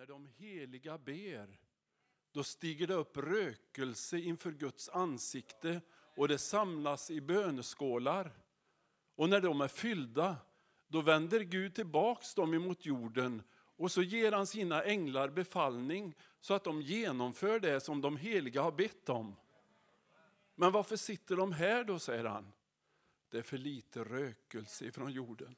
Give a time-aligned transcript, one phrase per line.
[0.00, 1.58] När de heliga ber,
[2.32, 5.80] då stiger det upp rökelse inför Guds ansikte
[6.16, 8.32] och det samlas i böneskålar.
[9.14, 10.36] Och när de är fyllda,
[10.88, 13.42] då vänder Gud tillbaks dem emot jorden
[13.76, 18.62] och så ger han sina änglar befallning så att de genomför det som de heliga
[18.62, 19.36] har bett om.
[20.54, 22.52] Men varför sitter de här då, säger han.
[23.30, 25.56] Det är för lite rökelse ifrån jorden.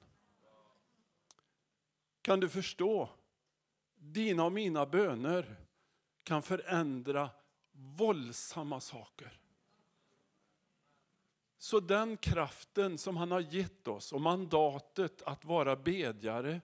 [2.22, 3.10] Kan du förstå?
[4.04, 5.56] Dina och mina böner
[6.22, 7.30] kan förändra
[7.72, 9.38] våldsamma saker.
[11.58, 16.60] Så den kraften som han har gett oss och mandatet att vara bedjare,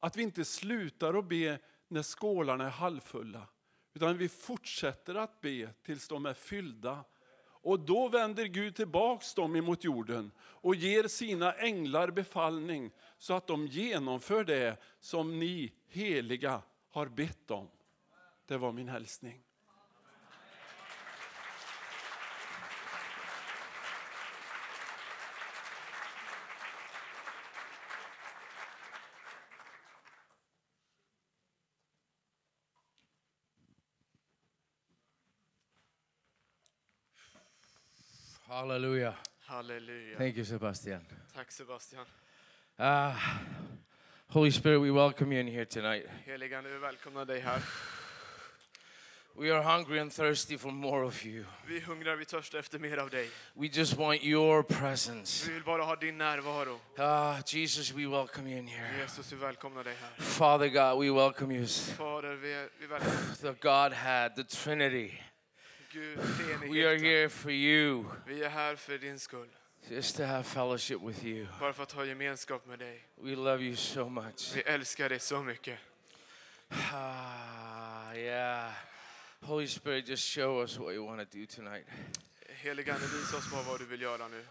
[0.00, 3.46] att vi inte slutar att be när skålarna är halvfulla,
[3.94, 7.04] utan vi fortsätter att be tills de är fyllda.
[7.62, 13.46] Och då vänder Gud tillbaks dem emot jorden och ger sina änglar befallning så att
[13.46, 17.68] de genomför det som ni heliga har bett om.
[18.46, 19.42] Det var min hälsning.
[38.60, 39.14] Hallelujah.
[39.48, 40.18] Hallelujah.
[40.18, 41.00] Thank you, Sebastian.
[41.34, 42.04] Tack Sebastian.
[42.78, 43.40] Ah,
[44.28, 46.06] Holy Spirit, we welcome you in here tonight.
[46.26, 47.62] Heligande, vi välkomnar dig här.
[49.34, 51.44] We are hungry and thirsty for more of you.
[51.66, 53.30] Vi hungrar, vi törstar efter mer av dig.
[53.54, 55.46] We just want your presence.
[55.46, 56.80] Vi vill bara ha din närvaro.
[56.98, 59.02] Ah, Jesus, we welcome you in here.
[59.02, 60.24] Jesus, vi välkomnar dig här.
[60.24, 61.66] Father God, we welcome you.
[61.66, 65.29] Fader, vi, vi välkomnar The Godhead, the Trinity.
[65.92, 66.18] Gud,
[66.70, 69.48] We are here for you, Vi är här för din skull.
[69.88, 71.46] just to have fellowship with you.
[71.60, 73.04] Bara för att ha gemenskap med dig.
[73.16, 74.52] We love you so much.
[74.56, 75.78] Vi älskar dig så mycket.
[76.68, 78.72] Ah, yeah.
[79.40, 81.86] Holy Spirit, just show us what you want to do tonight.
[82.48, 84.44] Heligande, visa oss bara vad du vill göra nu.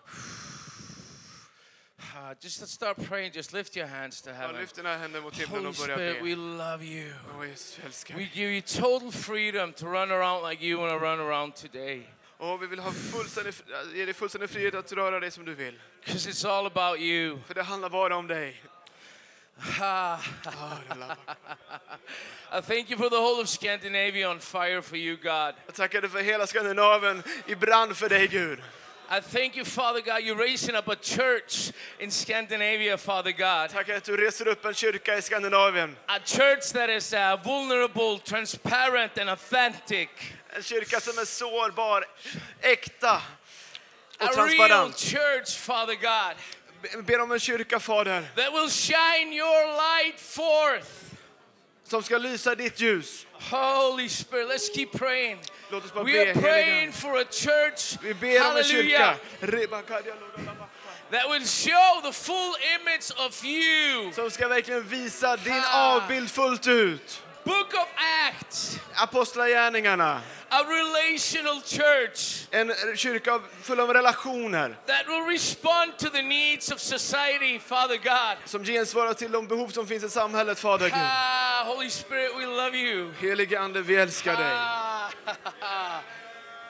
[2.02, 3.32] Ah, just let's start praying.
[3.36, 4.56] Just lift your hands to heaven.
[4.56, 7.14] lyft dina händer mot himlen Holy och börja Spirit, we love you.
[7.40, 8.32] Åh Jesus, vi älskar We dig.
[8.34, 12.10] give you total freedom to run around like you want to run around today.
[12.38, 13.54] Och vi vill ha fullständig,
[13.94, 15.80] ge dig fullständig frihet att röra dig som du vill.
[16.06, 17.40] Because it's all about you.
[17.48, 18.64] För det handlar bara om dig.
[19.81, 20.18] Ah,
[22.52, 25.56] I thank you for the whole of Scandinavia on fire for you, God.
[25.66, 28.60] Jag tackar dig för hela Skandinavien i brand för dig Gud.
[29.12, 33.72] I thank you, Father God, you're raising up a church in Scandinavia, Father God.
[33.75, 35.96] Att du reser upp en kyrka i Skandinavien.
[36.08, 40.09] A church that is uh, vulnerable, transparent, and authentic.
[40.56, 42.06] En kyrka som är sårbar,
[42.62, 43.22] äkta
[44.19, 44.98] och A real transparent.
[44.98, 46.36] church, Father God,
[47.06, 51.16] Ber om en kyrka, Fader, that will shine your light forth.
[51.84, 53.25] som ska lysa ditt ljus.
[53.34, 55.40] Holy Spirit, let's keep praying.
[55.72, 59.16] Låt oss bara We be, are praying for a church, Vi ber om en kyrka.
[61.12, 64.13] that will show the full image of you.
[64.13, 67.24] Som ska verkligen visa din avbild fullt ut.
[67.44, 67.88] Book of
[68.27, 70.22] Acts, Apostlagärningarna.
[70.51, 74.75] a relational church En kyrka full av relationer.
[74.88, 78.38] that will respond to the needs of society, Father God.
[78.45, 81.00] Som gensvarar till de behov som finns i samhället, Fader Gud.
[81.00, 83.11] Ah, Holy Spirit, we love you.
[83.19, 84.51] Helige Ande, vi älskar dig.
[84.51, 85.09] Ah,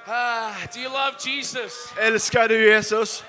[0.07, 1.74] ah, do you love Jesus?
[1.97, 3.24] Älskar du Jesus?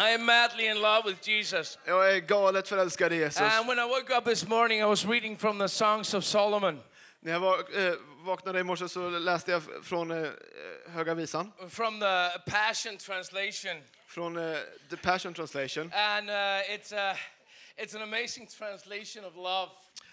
[0.00, 1.78] I am madly in love with Jesus.
[1.84, 3.40] Jag är galet förälskad i Jesus.
[3.40, 6.82] And when I woke up this morning, I was reading from the Songs of Solomon,
[7.20, 7.44] När jag
[7.86, 7.94] eh,
[8.24, 10.30] vaknade i morse så läste jag från eh,
[10.86, 13.82] Höga Visan, from the Passion Translation.
[14.06, 14.58] från eh,
[14.90, 15.92] The Passion Translation.
[15.92, 16.34] And uh,
[16.74, 17.16] it's, a,
[17.76, 19.70] it's an amazing translation of love.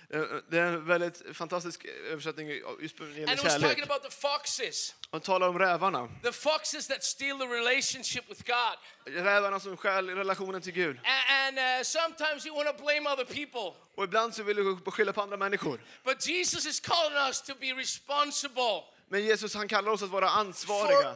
[0.10, 2.50] Eh, Det är en väldigt fantastisk översättning
[2.82, 3.84] just när det And gäller it was talking kärlek.
[3.90, 6.10] about the foxes, Han talar om rävarna.
[6.24, 9.16] the foxes that steal the relationship with God.
[9.16, 11.00] Rävarna som stjäl relationen till Gud.
[11.48, 13.80] And, uh, sometimes you want to blame other people.
[13.96, 15.80] Och ibland så vill du skylla på andra människor.
[16.04, 20.30] But Jesus is calling us to be responsible Men Jesus han kallar oss att vara
[20.30, 21.16] ansvariga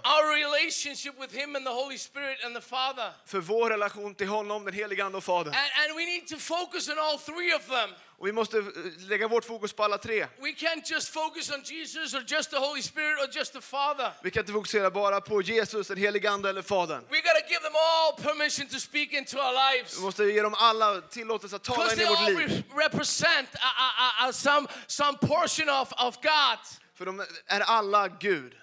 [3.25, 5.53] för vår relation till honom, den helige Ande och Fadern.
[5.53, 7.89] And, and we need to focus on all three of them.
[8.19, 8.63] Och vi måste eh,
[8.97, 10.27] lägga vårt fokus på alla tre.
[10.37, 14.11] We can't just focus on Jesus or just the Holy Spirit or just the Father.
[14.23, 17.03] Vi kan inte fokusera bara på Jesus, den helige Ande eller Fadern.
[17.09, 19.97] We got to give them all permission to speak into our lives.
[19.97, 22.37] Vi måste ge dem alla tillåtelse att tala in i vårt liv.
[22.37, 26.59] re- represent uh, uh, uh, some, some portion of, of God.
[26.99, 28.55] För de är alla Gud.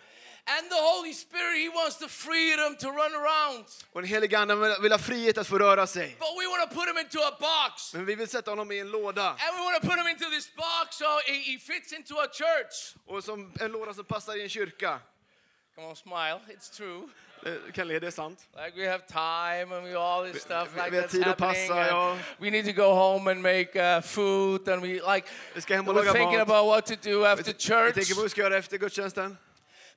[0.49, 3.65] And the Holy Spirit, He wants the freedom to run around.
[3.93, 6.09] Och den helige Ande vill- ha frihet att få röra sig.
[6.19, 7.95] But we want to put Him into a box.
[7.95, 9.29] Men vi vill sätta honom i en låda.
[9.29, 12.95] And we want to put Him into this box so he fits into a church.
[13.07, 15.01] Och som en låda som passar i en kyrka.
[15.75, 16.41] Come on, smile.
[16.49, 17.09] It's true.
[17.75, 18.39] Kan le, det är sant.
[18.65, 21.37] Like we have time and we all this stuff vi- like vi har tid att
[21.39, 22.19] passa, ja.
[22.39, 25.89] We need to go home and make uh, food and we like Vi ska hem
[25.89, 26.49] och we're laga thinking mat.
[26.49, 27.95] about what to do Vi after Vi church.
[27.95, 29.39] tänker på vad vi ska göra efter gudstjänsten.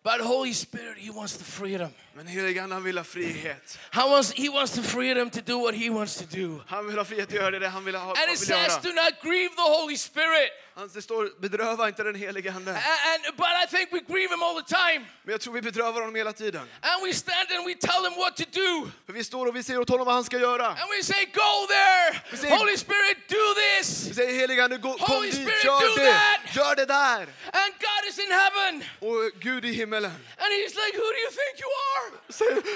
[0.04, 1.90] But Holy Spirit, He wants the freedom.
[2.20, 3.80] Men helige Ande han vill ha frihet.
[3.92, 6.62] How wants, he wants the freedom to do what He wants to do.
[6.68, 9.22] Han vill ha frihet att göra det han vill, ha, And it says, do not
[9.22, 10.52] grieve the Holy Spirit.
[10.76, 12.72] Han, det står bedröva inte den helige Ande.
[12.72, 15.06] And, but I think we grieve Him all the time.
[15.24, 16.62] Men jag tror vi bedrövar honom hela tiden.
[16.82, 18.92] And we stand and we tell Him what to do.
[19.06, 20.68] För vi står och vi säger åt honom vad han ska göra.
[20.68, 22.22] And we say, go there.
[22.32, 24.08] We say- Holy Spirit, do this.
[24.08, 26.12] Vi säger helige Ande, kom Holy dit, Spirit, gör do det!
[26.12, 26.56] that!
[26.56, 27.22] Gör det där!
[27.62, 28.84] And God is in heaven.
[29.00, 30.12] Och Gud i himmelen.
[30.44, 32.09] And He's like, who do you think you are?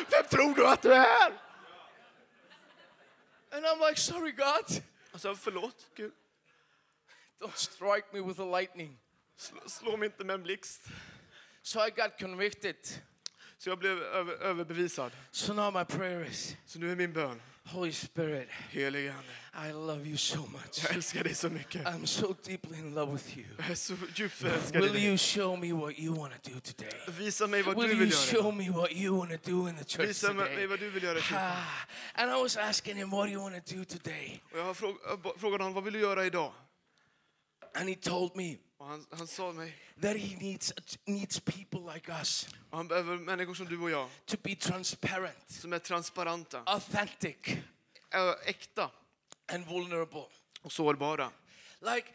[0.09, 1.39] Vem tror du att du är?
[3.51, 4.83] And I'm like, sorry, God.
[5.11, 6.13] Och så, förlåt Gud.
[7.39, 8.99] Don't strike me with a lightning.
[9.37, 10.81] Slå, slå mig inte med en blixt.
[11.61, 12.75] So I got convicted.
[13.57, 15.11] Så jag blev över, överbevisad.
[15.31, 19.71] So now my prayer is, Så nu är min bön, Holy Spirit, helige Ande, I
[19.71, 20.83] love you so much.
[20.83, 21.85] jag älskar dig så mycket.
[21.85, 23.47] I'm so deeply in love with you.
[23.57, 26.91] Jag är så djupt förälskad Will you show me what you want to do today?
[27.07, 28.41] Visa mig vad Will du you vill göra.
[28.41, 30.67] show me what you want to do in the church Visa mig today?
[30.67, 31.51] vad du vill göra i kyrkan.
[31.51, 34.41] Ah, and I was asking him, what do you want to do today?
[34.51, 36.53] Och jag har fråg, jag ba- frågat honom, vad vill du göra idag?
[37.75, 40.73] And he told me Och han, han sa mig, that he needs,
[41.05, 45.49] needs people like us och han behöver människor som du och jag, to be transparent,
[45.49, 47.37] som er är transparenta, authentic,
[48.11, 48.91] ä- äkta
[49.53, 50.25] and vulnerable.
[50.61, 51.31] och sårbara.
[51.81, 52.07] Like,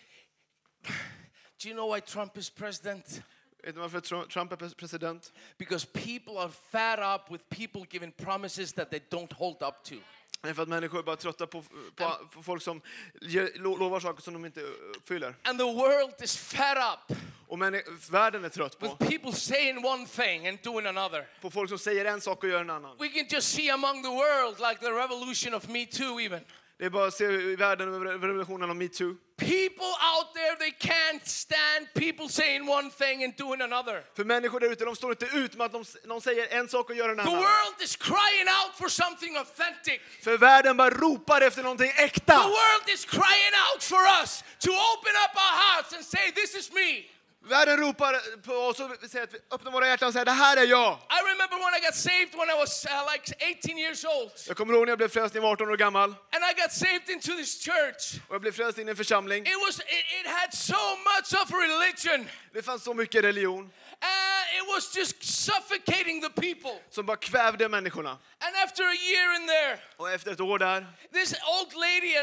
[1.63, 3.23] do you know why Trump is president?
[3.63, 5.33] Vet ni varför Tru- Trump är pres- president?
[5.59, 9.95] Because people are fed up with people giving promises that they don't hold up to.
[10.43, 11.63] För att människor är bara trötta på,
[11.97, 12.81] på, på folk som
[13.21, 14.61] lo- lovar saker som de inte
[14.97, 15.35] uppfyller.
[15.43, 17.19] And the world is fed up
[17.49, 21.27] Och männi- världen är trött på, with people saying one thing and doing another.
[21.41, 22.97] på folk som säger en sak och gör en annan.
[22.99, 26.41] We can just see among the world, like the revolution of Me Too, even.
[26.79, 29.15] Det är bara att se i världen över revolutionen om metoo.
[29.39, 34.05] People out there, they can't stand people saying one thing and doing another.
[34.17, 36.91] För människor där ute, de står inte ut med att de, de säger en sak
[36.91, 37.35] och gör en The annan.
[37.37, 40.01] world is crying out for something authentic.
[40.25, 42.39] För världen bara ropar efter någonting The äkta.
[42.39, 46.73] world is crying out for us to open up our hearts and say, This is
[46.73, 47.05] me.
[47.49, 50.57] Världen ropar på oss och säger att vi öppnar våra hjärtan och säger det här
[50.57, 50.93] är jag.
[50.93, 53.25] I remember when I got saved when I was uh, like
[53.65, 54.33] 18 years old.
[54.49, 56.11] Jag kommer ihåg när jag blev frälst när jag var 18 år gammal.
[56.11, 58.03] And I got saved into this church.
[58.29, 59.47] Och jag blev frälst in i en församling.
[59.47, 62.29] It was it, it had so much of religion.
[62.53, 63.71] Det fanns så mycket religion
[64.03, 66.71] Uh, it was just suffocating the people.
[66.91, 68.11] som bara kvävde människorna.
[68.41, 72.15] And after a year in there, Och efter ett år där this old lady,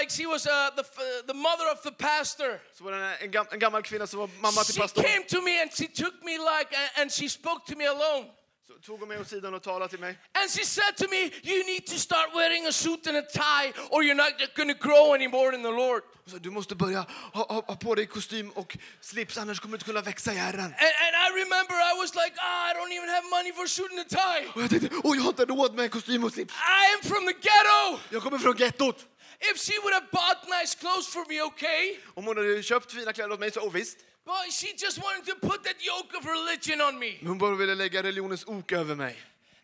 [0.00, 3.30] like she was uh, the, f- the mother of the pastor, så var det en,
[3.30, 5.04] gam, en gammal kvinna som var mamma till she pastorn.
[5.04, 8.26] came to me and she took me like, and she spoke to me alone.
[8.72, 10.18] Så tog hon mig åt sidan och talade till mig.
[10.32, 13.72] And she said to me, You need to start wearing a suit and a tie,
[13.90, 16.02] or you're not going to grow anymore in the Lord.
[16.26, 19.76] Sa, du måste börja ha, ha, ha på dig kostym och slips annars kommer du
[19.76, 20.64] inte kunna växa i Herren.
[20.64, 23.68] And, and I remember I was like, ah, I don't even have money for a
[23.68, 24.48] suit and a tie.
[24.54, 26.54] Och jag tänkte, åh jag har inte råd med kostym och slips.
[26.54, 28.00] I am from the ghetto.
[28.10, 29.06] Jag kommer från gettot.
[29.50, 31.96] If she would have bought nice clothes for me, okay?
[32.14, 33.98] Om hon hade köpt fina kläder åt mig så, oh, visst.
[34.24, 37.18] But she just wanted to put that yoke of religion on me.
[37.26, 39.16] Hon bara ville lägga religionens ok över mig.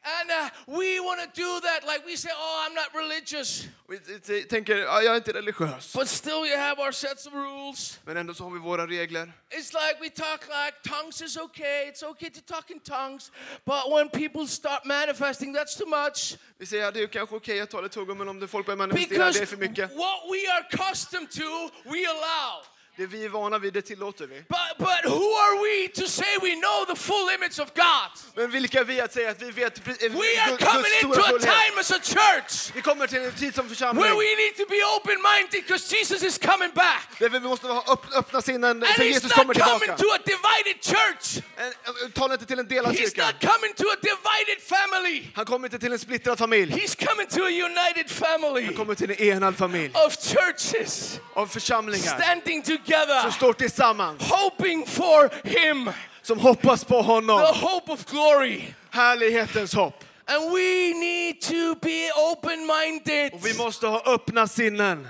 [0.04, 0.48] And uh,
[0.78, 1.84] we want to do that.
[1.84, 3.68] Like we say, oh, I'm not religious.
[3.88, 5.92] Vi tänker, jag är inte religiös.
[5.92, 7.98] But still, we have our sets of rules.
[8.04, 9.32] Men ändå så har vi våra regler.
[9.50, 11.90] It's like we talk like tongues is okay.
[11.90, 13.30] It's okay to talk in tongues.
[13.64, 16.36] But when people start manifesting, that's too much.
[16.58, 18.66] Vi säger att det är kanske okej att tala i tungan men om det folk
[18.66, 19.90] börjar manifestera, det är för mycket.
[19.90, 22.64] Because what we are accustomed to, we allow.
[22.98, 24.34] Det vi är vana vid, det tillåter vi.
[24.48, 28.10] But, but who are we to say we know the full image of God?
[28.34, 30.92] Men vilka är vi att säga att vi vet pre- eh, We are Guds coming
[30.98, 34.14] stora into a time as a church Vi kommer till en tid som församling where
[34.14, 37.08] we need to be open minded because Jesus is coming back.
[37.18, 39.96] där vi måste ha öpp- öppna sinnen And för he's Jesus not kommer coming tillbaka.
[40.02, 41.44] to a divided church.
[41.56, 43.26] En- Tala inte till en delad He's kyrka.
[43.26, 45.24] not coming to a divided family.
[45.34, 46.72] Han kommer inte till en splittrad familj.
[46.72, 51.46] He's coming to a united family Han kommer till en enad familj of churches av
[51.46, 55.90] församlingar standing together, som står tillsammans, hoping for Him,
[56.22, 58.74] som hoppas på the hope of glory.
[58.90, 60.04] Härlighetens hopp.
[60.26, 65.08] And we need to be open minded Och vi måste ha öppna sinnen.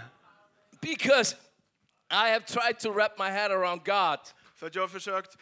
[0.81, 1.35] because
[2.11, 4.19] I have tried to wrap my head around God.
[4.59, 5.37] För att jag har försökt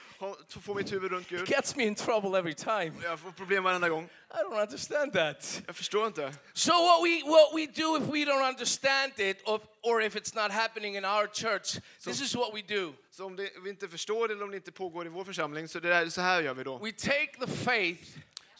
[0.48, 1.48] få mitt huvud runt Gud.
[1.48, 2.92] Gets me in trouble every time.
[3.02, 4.04] Jag får problem varenda gång.
[4.30, 5.62] I don't understand that.
[5.66, 6.34] Jag förstår inte.
[6.52, 10.42] So what we what we do if we don't understand it, or, or if it's
[10.42, 12.92] not happening in our church, this is what we do.
[13.10, 15.68] Så om det, vi inte förstår det eller om det inte pågår i vår församling,
[15.68, 16.78] så det är så här gör vi då.
[16.78, 18.18] We take the faith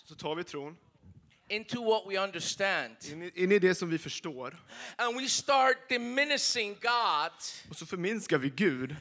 [0.09, 0.77] Så tar vi tron
[1.49, 4.57] into what we understand, in in i det som vi förstår
[4.97, 7.33] and we start diminishing God
[7.71, 8.97] och så förminskar vi Gud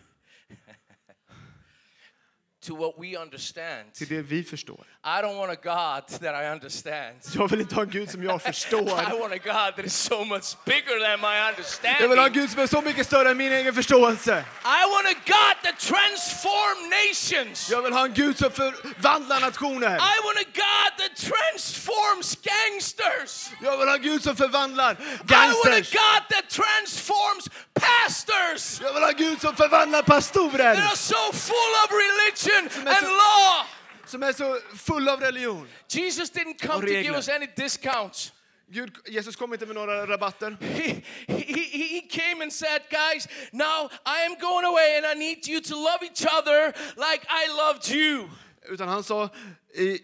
[2.65, 3.93] to what we understand.
[3.93, 4.85] till det vi förstår.
[5.07, 7.15] I don't want a God that I understand.
[7.33, 8.85] Jag vill inte ha en Gud som jag I förstår.
[9.19, 12.33] want a God that is so much bigger than my Jag vill ha en understanding.
[12.33, 14.45] Gud som är så mycket större än min egen förståelse.
[14.63, 17.69] I want a God that transforms nations.
[17.71, 19.95] Jag vill ha en Gud som förvandlar nationer.
[19.95, 23.49] I want a God that transforms gangsters.
[23.61, 25.93] Jag vill ha en Gud som förvandlar I want a gangsters.
[25.93, 30.75] God that transforms pastors Jag vill ha en Gud som förvandlar pastorer.
[30.75, 33.65] that are so full of religion and law.
[34.05, 35.67] Som är så full av religion.
[35.87, 38.33] Jesus didn't come to give us any discounts.
[38.67, 40.57] Gud, Jesus kom inte med några rabatter.
[40.59, 45.47] He, he, he came and said, Guys, now I am going away and I need
[45.47, 48.29] you to love each other like I loved you.
[48.69, 49.29] Utan han sa
[49.73, 49.97] i,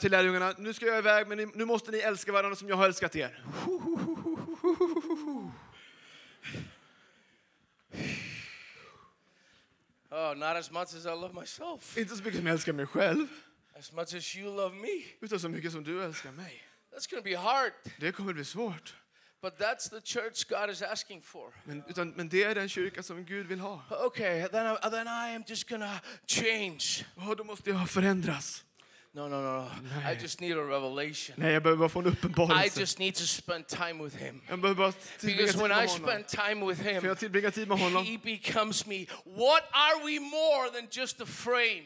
[0.00, 2.86] till lärjungarna, nu ska jag iväg men nu måste ni älska varandra som jag har
[2.86, 3.44] älskat er.
[10.10, 12.86] Oh, not as much as I love myself, Inte så mycket som jag älskar mig
[12.86, 13.28] själv,
[13.78, 15.02] as much as you love me.
[15.20, 16.62] utan så mycket som du älskar mig.
[16.92, 18.94] That's to be hard, Det kommer bli svårt.
[19.42, 21.52] but that's the church God is asking for.
[21.64, 23.82] Men, utan, men det är den kyrka som Gud vill ha.
[24.06, 25.76] Okay, then I, then I am just to
[26.26, 27.06] change.
[27.16, 28.64] Ja, då måste jag förändras.
[29.12, 30.10] No, no, no, no.
[30.10, 31.34] I just need a revelation.
[31.38, 32.80] Nej, jag behöver bara få en I uppenbarelse.
[32.80, 34.40] just need to spend time with Him.
[34.48, 37.78] Jag behöver bara Because when I spend time with För Him, jag tillbringar tid med
[37.78, 38.04] honom.
[38.04, 39.06] He becomes me.
[39.24, 41.84] What are we more than just a frame?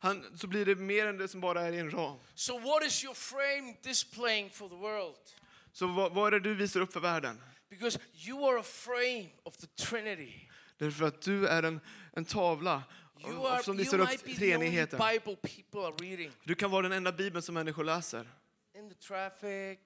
[0.00, 2.18] Han, så blir det mer än det som bara är i en ram.
[2.34, 5.16] So, what is your frame displaying for the world?
[5.72, 7.40] Så vad, vad är det du visar upp för världen?
[7.70, 10.48] Because you are a frame of the Trinity.
[10.78, 11.80] Därför att du är en,
[12.12, 12.82] en tavla
[13.26, 13.88] You, are, som might
[14.26, 15.00] upp treenigheten.
[16.44, 18.26] Du kan vara den enda bibeln som människor läser.
[18.74, 19.78] In the traffic,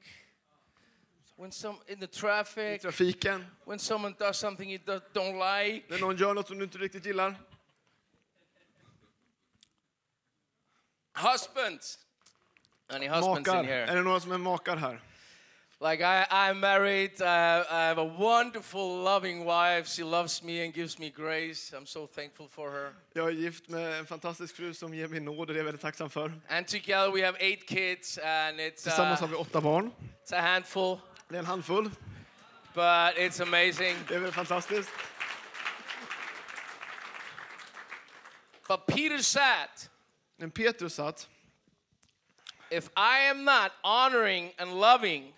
[1.37, 5.85] when some in the I traffic, trafiken, when someone does something you do- don't like.
[5.89, 7.35] när någon gör något som du inte riktigt gillar.
[11.15, 11.99] Husbands.
[12.89, 13.61] Any husbands Makar.
[13.63, 13.87] in here?
[13.87, 15.01] Är det några som är makar här?
[15.83, 17.21] Like I, I'm married.
[17.21, 19.89] Uh, I have a wonderful, loving wife.
[19.89, 21.73] She loves me and gives me grace.
[21.77, 22.93] I'm so thankful for her.
[23.15, 25.65] Jag är gift med en fantastisk fru som ger mig nåd och det är jag
[25.65, 26.33] väldigt tacksam för.
[26.49, 29.91] And together we have eight kids, and it's Tillsammans har uh, vi åtta barn.
[30.25, 30.99] it's a handful,
[31.29, 31.91] Det är en handfull.
[32.75, 33.97] but it's amazing.
[34.09, 34.91] Det är väldigt fantastiskt.
[38.69, 39.69] But Peter said,
[40.37, 41.29] Men Petrus satt,
[42.71, 45.35] "If I am not honoring and loving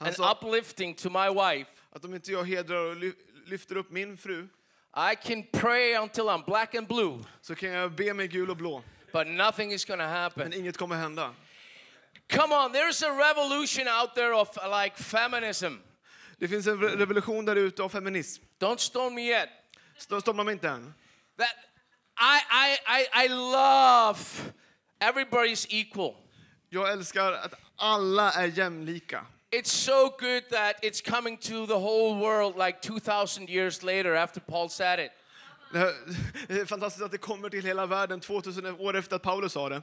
[0.00, 3.12] han and sa uplifting to my wife, att om inte jag hedrar och ly-
[3.46, 4.48] lyfter upp min fru
[5.12, 8.56] I can pray until I'm black and blue, så kan jag be mig gul och
[8.56, 8.82] blå.
[9.12, 11.34] but nothing is going to Men happen." inget kommer hända.
[12.32, 14.48] Come on, there's a revolution out there of
[14.82, 15.74] like feminism.
[16.38, 18.42] Det finns en re- revolution där ute av feminism.
[18.58, 19.48] Don't stone me yet.
[19.96, 20.94] St- Stoppar mig inte än.
[21.36, 21.56] That
[22.20, 22.38] I
[22.68, 24.18] I I, I love
[25.00, 26.14] everybody's equal.
[26.68, 29.26] Jag älskar att alla är jämlika.
[29.52, 34.40] It's so good that it's coming to the whole world like 2,000 years later after
[34.40, 35.10] Paul said it.
[36.48, 39.68] Det är fantastiskt att det kommer till hela världen 2000 år efter att Paulus sa
[39.68, 39.82] det.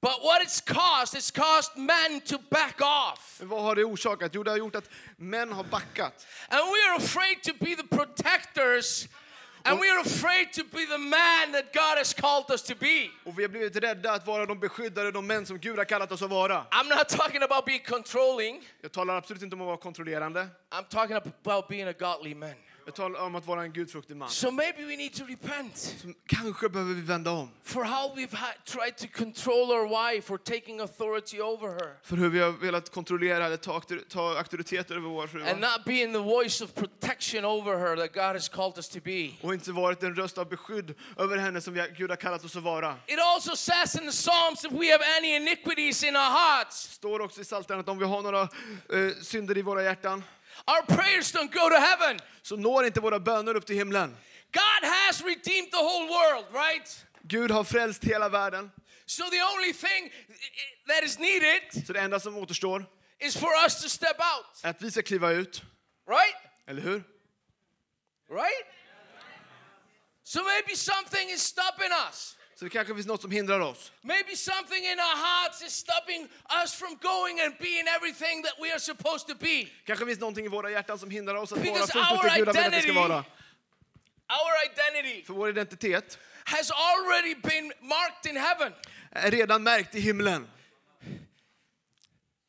[0.00, 3.40] But what it's caused, it's caused men to back off.
[3.42, 4.34] Vad har det orsakat?
[4.34, 6.26] Jo, det har gjort att män har backat.
[6.48, 9.08] And we are afraid to be the protectors.
[9.66, 13.10] And we are afraid to be the man that God has called us to be.
[13.24, 16.12] Och vi har blivit rädda att vara de beskyddare, de män som Gud har kallat
[16.12, 16.66] oss att vara.
[16.70, 18.62] I'm not talking about being controlling.
[18.80, 20.48] Jag talar absolut inte om att vara kontrollerande.
[20.70, 22.54] I'm talking about being a godly man.
[22.86, 24.28] Jag talar om att vara en gudfruktig man.
[24.30, 27.50] So maybe we need to repent Som Kanske behöver vi vända om.
[27.62, 32.28] for how we've tried to control our wife or taking authority over her För hur
[32.28, 35.42] vi har velat kontrollera eller ta, ta auktoritet över vår fru.
[35.44, 38.98] and not being the voice of protection over her that God has called us to
[39.04, 39.30] be.
[39.42, 42.56] Och inte varit en röst av beskydd över henne som vi, Gud har kallat oss
[42.56, 42.96] att vara.
[43.06, 47.20] It also says in the Psalms if we have any iniquities in our hearts, står
[47.20, 48.48] också i Psaltaren att om vi har några eh,
[49.22, 50.22] synder i våra hjärtan
[50.66, 52.20] our prayers don't go to heaven.
[52.42, 54.16] så når inte våra böner upp till himlen.
[54.52, 57.04] God has redeemed the whole world, right?
[57.22, 58.70] Gud har frälst hela världen.
[59.06, 60.12] So the only thing
[60.88, 62.86] that is needed Så det enda som återstår
[63.20, 65.62] is for us to step out, är att vi ska kliva ut.
[66.08, 66.36] right?
[66.66, 67.02] Eller hur?
[68.30, 68.66] Right?
[70.22, 72.36] So maybe something is stopping us.
[72.64, 73.92] Så det kanske finns något som hindrar oss.
[74.02, 76.28] Maybe something in our hearts is stopping
[76.62, 79.68] us from going and being everything that we are supposed to be.
[79.86, 82.30] Kanske finns någonting i våra hjärtan som hindrar oss att vara Because fullt ut our
[82.30, 83.24] det Gud har menat vi ska identity- vara.
[84.28, 88.72] Our identity För vår identitet has already been marked in heaven.
[89.10, 90.48] är redan märkt i himlen.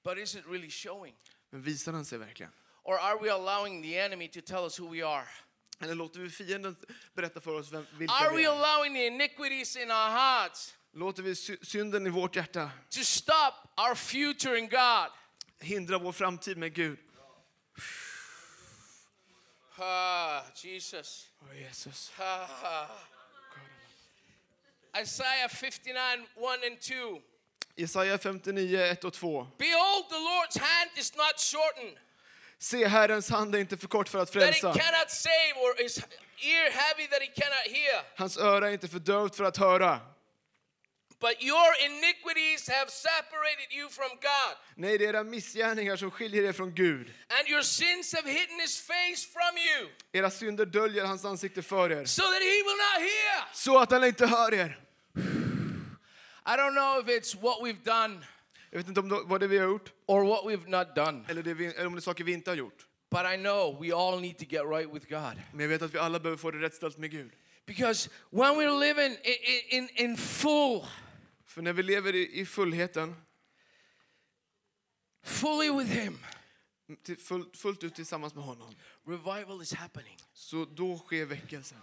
[0.03, 1.13] But is it really showing?
[1.51, 2.51] Men visar den sig verkligen?
[2.83, 5.27] Or are we allowing the enemy to tell us who we are?
[5.79, 6.75] Eller låter vi fienden
[7.13, 8.49] berätta för oss vem, vilka Are vi we är?
[8.49, 13.53] allowing the iniquities in our hearts Låter vi sy- synden i vårt hjärta to stop
[13.77, 15.09] our future in God?
[15.59, 16.99] hindra vår framtid med Gud?
[19.77, 21.27] Ah, Jesus.
[21.41, 22.11] Åh, Jesus.
[22.19, 22.87] Ah.
[25.01, 27.21] Isaiah 59, 1 and 2.
[27.75, 29.47] Jesaja 59, 1 och 2.
[29.57, 31.97] Behold, the Lord's hand is not shortened,
[32.59, 34.75] Se, Herrens hand är inte för kort för att frälsa.
[38.15, 39.99] Hans öra är inte för dövt för att höra.
[41.19, 46.43] But your iniquities have separated you from God, Nej, det är era missgärningar som skiljer
[46.43, 47.13] er från Gud.
[47.39, 51.91] and your sins have hidden his face from you, Era synder döljer hans ansikte för
[51.91, 53.43] er, so that he will not hear.
[53.53, 54.79] så att han inte hör er.
[56.47, 58.25] I don't know if it's what we've done
[58.69, 61.25] Jag vet inte om det, vad det vi har gjort, or what we've not done,
[61.27, 62.87] eller, det vi, eller om det är saker vi inte har gjort.
[63.11, 65.41] but I know we all need to get right with God.
[65.51, 67.31] Men jag vet att vi alla behöver få det rätt ställt med Gud.
[67.65, 70.81] Because when we're living in, in, in full,
[71.45, 73.15] För när vi lever i, i fullheten,
[75.23, 76.19] fully with Him,
[77.03, 78.75] till, full, fullt ut tillsammans med honom,
[79.07, 80.17] revival is happening.
[80.33, 81.77] så då sker väckelsen.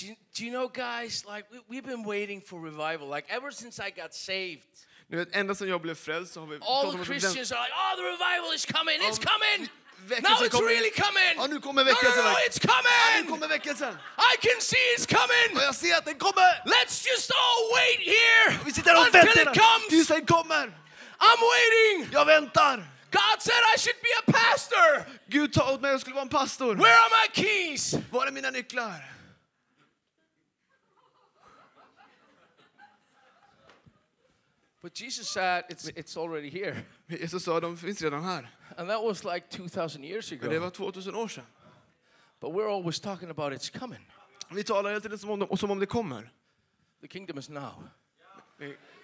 [0.00, 3.50] Do you, do you know, guys, like we, we've been waiting for revival, like ever
[3.50, 4.86] since I got saved.
[5.10, 7.52] Ni vet, ända sedan jag blev frälst så har vi All pratat the att Christians
[7.52, 9.60] are like, oh, the revival is coming, it's coming.
[10.10, 10.68] väckelsen Now it's kommer.
[10.76, 11.32] really coming.
[11.36, 12.24] Ja, nu kommer no, no, väckelsen.
[12.24, 13.30] no, it's Ja, nu coming.
[13.32, 13.92] kommer väckelsen!
[14.32, 15.48] I can see it's coming.
[15.56, 16.50] Och jag ser att den kommer!
[16.76, 19.88] Let's just all wait here Vi sitter här och until väntar comes.
[19.88, 20.64] tills den kommer!
[21.28, 21.96] I'm waiting.
[22.12, 22.76] Jag väntar!
[23.10, 24.88] God said I should be a pastor.
[25.26, 26.74] Gud ta åt mig, jag skulle vara en pastor.
[26.74, 27.94] Where are my keys?
[28.10, 28.94] Var är mina nycklar?
[34.82, 36.84] But Jesus said it's, it's already here.
[37.08, 38.48] Jesus sa de finns redan här.
[38.76, 40.60] And that was like 2,000 years Men det ago.
[40.60, 41.44] var 2000 år sedan.
[42.40, 44.06] But we're always talking about it's coming.
[44.50, 46.30] Vi talar hela tiden som om, de, som om det kommer.
[47.00, 47.88] The kingdom is now.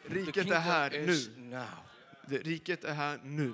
[0.06, 1.42] Riket är här nu.
[1.50, 1.66] now.
[2.28, 3.52] Det, riket är här nu.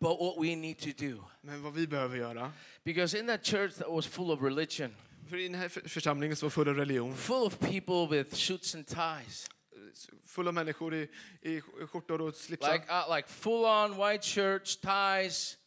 [0.00, 2.52] But what we need to do, Men vad vi behöver göra,
[2.84, 4.96] because in that church that was full of religion,
[5.28, 8.34] för i den här för- församlingen som var full av religion, full of people with
[8.34, 9.50] suits and ties,
[10.26, 11.08] full av människor i,
[11.42, 15.58] i skjortor och slipsar, like uh, like full on white shirts, ties,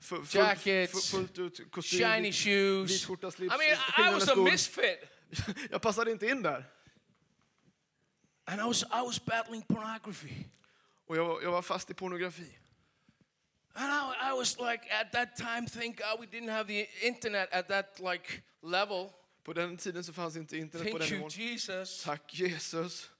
[0.00, 3.06] fu- fullt, jackets, fu- fullt ut kostym, shiny vit shoes.
[3.06, 4.98] skjorta, slips, I mean, I- was a misfit,
[5.70, 6.64] Jag passade inte in där.
[8.46, 10.44] and I was I was battling pornography,
[11.06, 12.58] Och jag, jag var fast i pornografi.
[13.74, 17.48] and I, I was like at that time, thank God we didn't have the internet
[17.52, 19.10] at that like level.
[19.44, 21.30] På den tiden så fanns inte internet på Thank den you, nivån.
[21.52, 22.02] Jesus.
[22.02, 23.10] Tack Jesus.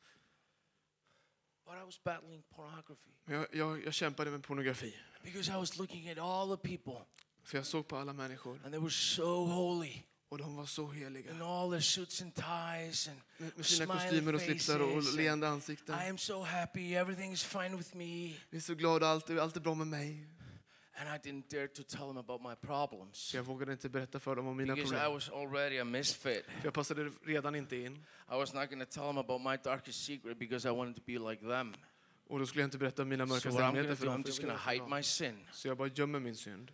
[1.66, 4.94] But I was battling pornography jag, jag, jag kämpade med pornografi.
[5.24, 7.04] because I was looking at all the people,
[7.44, 10.02] För jag såg på alla människor and they were so holy.
[10.28, 11.30] och de var så heliga.
[11.30, 15.14] in all their suits and ties and Med, med sina kostymer och slipsar och and
[15.16, 15.94] leende ansikten.
[16.06, 18.34] I am so happy, everything is fine with me.
[18.50, 20.26] Vi är så glada, allt allt är bra med mig.
[20.98, 24.20] And I didn't dare to tell them about my problems Så jag vågade inte berätta
[24.20, 25.12] för dem om mina because I problem.
[25.12, 26.44] was already a misfit.
[26.46, 27.96] För jag passade redan inte in.
[28.30, 31.02] I was not going to tell them about my darkest secret because I wanted to
[31.06, 31.74] be like them.
[32.26, 34.22] Och då skulle jag inte berätta om mina mörkaste hemligheter för dem.
[34.22, 35.46] I'm just going to hide my sin.
[35.52, 36.72] Så jag bara gömmer min synd.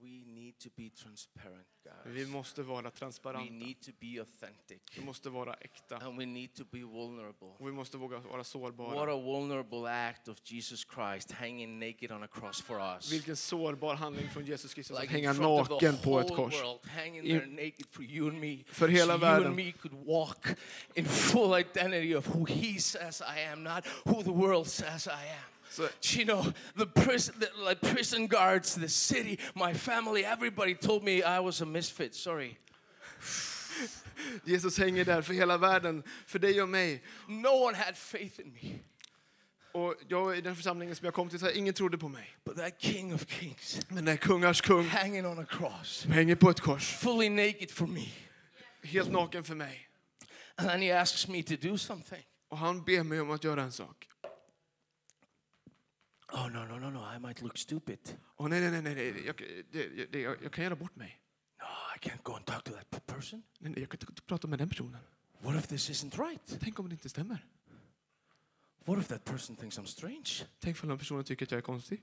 [0.00, 0.24] We
[0.64, 1.66] need to be transparent,
[2.04, 2.28] Men vi guys.
[2.28, 3.52] måste vara We transparenta.
[3.52, 4.80] need to be authentic.
[4.96, 5.96] Vi måste vara äkta.
[5.96, 7.48] And we need to be vulnerable.
[7.58, 9.12] Och vi måste våga vara What sårbara.
[9.12, 13.12] a vulnerable act of Jesus Christ hanging naked on a cross for us.
[13.12, 16.20] Vilken sårbar handling från Jesus Kristus att like hänga in front of the naken på
[16.20, 16.62] ett whole kors.
[16.62, 18.64] world, hanging In- there naked for you and me.
[18.66, 19.46] För hela so you världen.
[19.46, 20.46] and me could walk
[20.94, 25.10] in full identity of who He says I am, not who the world says I
[25.10, 25.57] am.
[25.70, 31.04] Så, You know, the prison, the, like prison guards, the city, my family, everybody told
[31.04, 32.14] me I was a misfit.
[32.14, 32.56] Sorry.
[34.44, 37.02] Jesus hänger där för hela världen, för dig och mig.
[37.28, 38.78] No one had faith in me.
[39.72, 42.36] Och jag i den församlingen som jag kom till, så här, ingen trodde på mig.
[42.44, 46.36] But that King of Kings Men den kungars kung hanging on a cross, som hänger
[46.36, 48.08] på ett kors, fully naked for me.
[48.82, 49.88] helt naken för mig.
[50.56, 52.22] And then he asks me to do something.
[52.48, 54.08] Och han ber mig om att göra en sak.
[56.32, 58.18] Oh, no, no, no, no, I might look stupid.
[58.36, 59.36] Och nej, nej, nej, nej, jag,
[59.70, 61.20] det, det, jag, jag kan göra bort mig.
[61.96, 63.42] I can't go and talk to that person.
[63.58, 65.00] Nej, nej, jag kan inte prata med den personen.
[65.40, 66.58] What if this isn't right?
[66.60, 67.46] Tänk om det inte stämmer?
[68.84, 70.44] What if that person thinks I'm strange?
[70.58, 72.02] Tänk om den personen tycker att jag är konstig?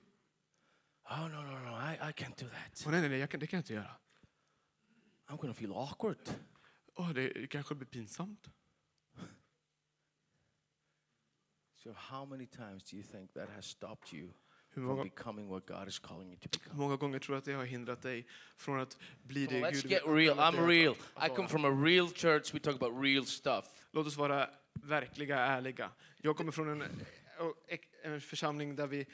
[1.09, 2.83] Oh, no, no, no, I, I can't do that.
[2.85, 3.95] Åh, nej, nej, nej jag kan, det kan jag inte göra.
[5.27, 6.17] I'm to feel awkward.
[7.15, 8.47] Det, det kanske blir pinsamt.
[11.85, 14.25] So, how many times do you think that has stopped you
[14.69, 16.75] Hur from många, becoming what God is calling you to become?
[16.77, 18.25] många gånger tror du att det har hindrat dig
[18.57, 20.35] från att bli det Let's Gud get real.
[20.35, 20.91] kallat I'm dig real.
[20.93, 21.47] att- att I come vara?
[21.49, 22.53] from a real church.
[22.53, 23.65] We talk about real stuff.
[23.91, 25.91] Låt oss vara verkliga, ärliga.
[26.21, 27.05] Jag kommer från en,
[28.03, 29.05] en församling där vi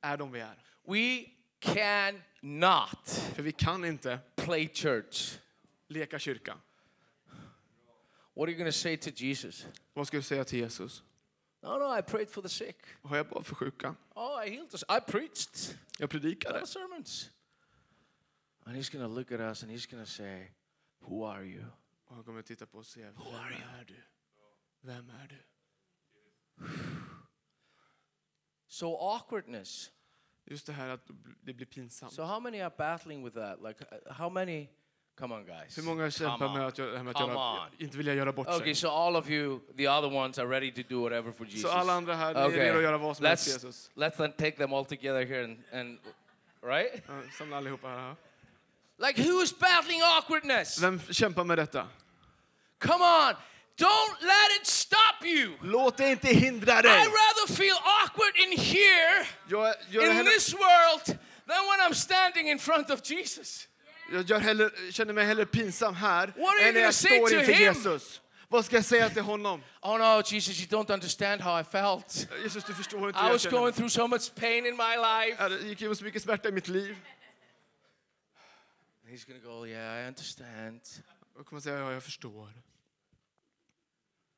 [0.00, 0.54] är de vi är.
[0.86, 1.24] We
[1.58, 5.38] cannot För vi kan inte play church.
[5.88, 6.58] leka kyrka.
[8.34, 9.66] What are you going to say to Jesus?
[9.94, 11.02] Vad ska du säga till Jesus?
[11.66, 12.76] No, no, I prayed for the sick.
[13.02, 13.94] Har jag bara för sjuka?
[14.14, 14.84] Oh, I healed us.
[14.88, 15.78] I preached.
[15.98, 16.62] Jag predikade.
[16.62, 17.30] of sermons.
[18.64, 20.50] And he's going to look at us and he's going to say,
[21.00, 21.64] Who are you?
[22.06, 23.62] Och han kommer titta på oss och säga, vem are you?
[23.80, 24.02] är du?
[24.80, 25.42] Vem är du?
[28.68, 29.90] So, awkwardness.
[30.44, 31.10] Just det här att
[31.42, 32.12] det blir pinsamt.
[32.12, 33.62] So, how many are battling with that?
[33.62, 34.68] Like, uh, how many?
[35.18, 35.78] Come on, guys.
[35.78, 36.68] Hur många kämpar Come med on.
[36.68, 38.74] att, jag, med att göra, inte vilja göra bort Okay, sig?
[38.74, 41.62] so all of you, the other ones, are ready to do whatever for Jesus.
[41.62, 43.90] Så alla andra här, ni är redo att göra vad som helst för Let's Jesus?
[43.94, 45.98] let's then take them all together here and, and
[46.62, 47.02] right?
[47.38, 48.16] Samla allihopa här.
[48.98, 50.82] Like who's battling awkwardness?
[50.82, 51.88] Vem kämpar med detta?
[52.78, 53.34] Come on,
[53.76, 55.52] don't let it stop you.
[55.62, 56.92] Låt det inte hindra I dig!
[56.92, 61.04] rather feel awkward in here Jag, gör in this world
[61.46, 63.68] than when I'm standing in front of Jesus.
[64.26, 67.52] Jag hellre, känner mig hellre pinsam här än när jag står inför?
[67.52, 68.20] Jesus.
[68.48, 69.62] Vad ska jag säga till honom?
[69.82, 72.28] Oh no, Jesus, you don't understand how I felt.
[72.42, 75.36] Jesus, du förstår inte I jag was going through so much pain in my life.
[75.42, 76.96] Ja, Det gick igenom så mycket smärta i mitt liv.
[79.04, 80.80] And he's gonna go, Yeah, I understand.
[81.34, 82.52] Och kommer säga, ja, jag förstår.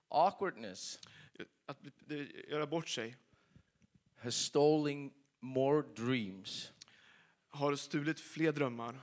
[0.08, 0.98] Awkwardness
[1.66, 1.78] Att
[2.48, 3.16] göra bort sig
[4.22, 6.72] has stolen more dreams
[7.50, 9.00] har stulit fler drömmar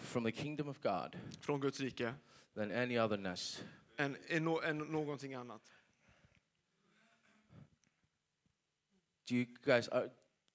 [0.00, 2.14] from the kingdom of God från Guds rike
[2.54, 3.64] than any other nest.
[3.96, 5.62] än, än, nå- än någonting annat.
[9.28, 10.06] Do you guys are,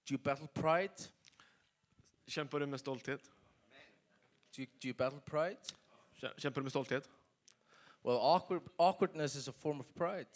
[0.06, 0.94] do you battle pride?
[2.28, 3.22] Kämpar du med stolthet?
[4.56, 5.58] Do you, do you battle pride?
[6.16, 7.10] Kä- Kämpar du med stolthet?
[8.04, 10.30] Well, awkward, awkwardness is a form of pride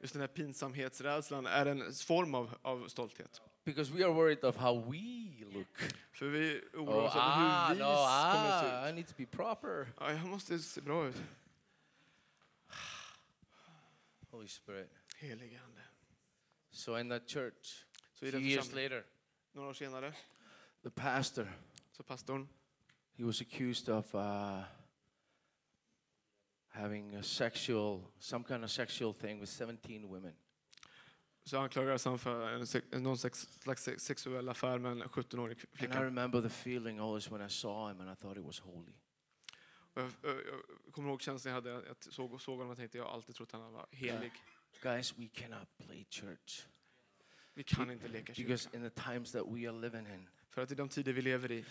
[0.00, 3.40] Just den här pinsamhetsrädslan är en form av, av stolthet.
[3.64, 5.78] Because we are worried of how we look.
[6.12, 8.92] För vi oroar Oh, oss över ah, hur vi no, kommer att se ah, I
[8.92, 9.86] need to be proper.
[10.00, 11.16] Ja, jag måste se bra ut.
[14.30, 14.90] Holy Spirit.
[15.16, 15.82] Helige Ande.
[16.70, 19.02] So in that church, Så i a den few years later,
[19.52, 20.12] några år senare,
[20.82, 21.46] the pastor
[21.92, 22.48] så pastorn,
[23.14, 24.64] he was accused of uh,
[26.68, 30.34] having a sexual, some kind of sexual thing with 17 women.
[31.44, 35.56] Så anklagades han för en, sex- någon sex, slags sex- sexuell affär med en 17-årig
[35.58, 36.04] And I flicka.
[36.04, 38.92] remember the feeling always when I saw him and I thought he was holy.
[39.94, 40.36] Jag, jag,
[40.86, 43.34] jag kommer ihåg känslan jag hade, jag såg, såg honom och tänkte jag har alltid
[43.34, 44.32] trott att han var helig.
[44.82, 46.66] Guys, we cannot play church
[47.54, 48.48] Vi kan inte leka kyrka.
[48.48, 51.22] because in the times that we are living in, För att i de tider vi
[51.22, 51.64] lever i,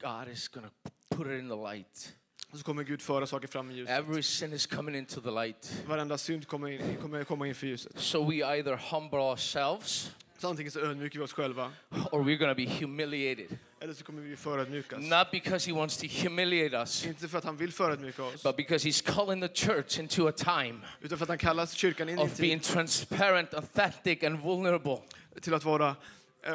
[0.00, 0.60] God is to
[1.08, 2.16] put it in the light.
[2.54, 3.98] Så kommer Gud föra saker fram i ljuset.
[3.98, 5.82] Every sin is coming into the light.
[5.86, 8.00] Varenda synd kommer, in, kommer komma inför ljuset.
[8.00, 11.72] So we either humble ourselves Så antingen så ödmjukar vi oss själva,
[12.12, 13.58] or we're to be humiliated.
[13.80, 14.98] eller så kommer vi förödmjukas.
[15.00, 18.56] Not because he wants to humiliate us, Inte för att han vill förödmjuka oss, but
[18.56, 22.18] because he's calling the church into a time utan för att han kallar kyrkan in
[22.18, 24.98] i en of being tid transparent, authentic, and vulnerable.
[25.40, 25.96] till att vara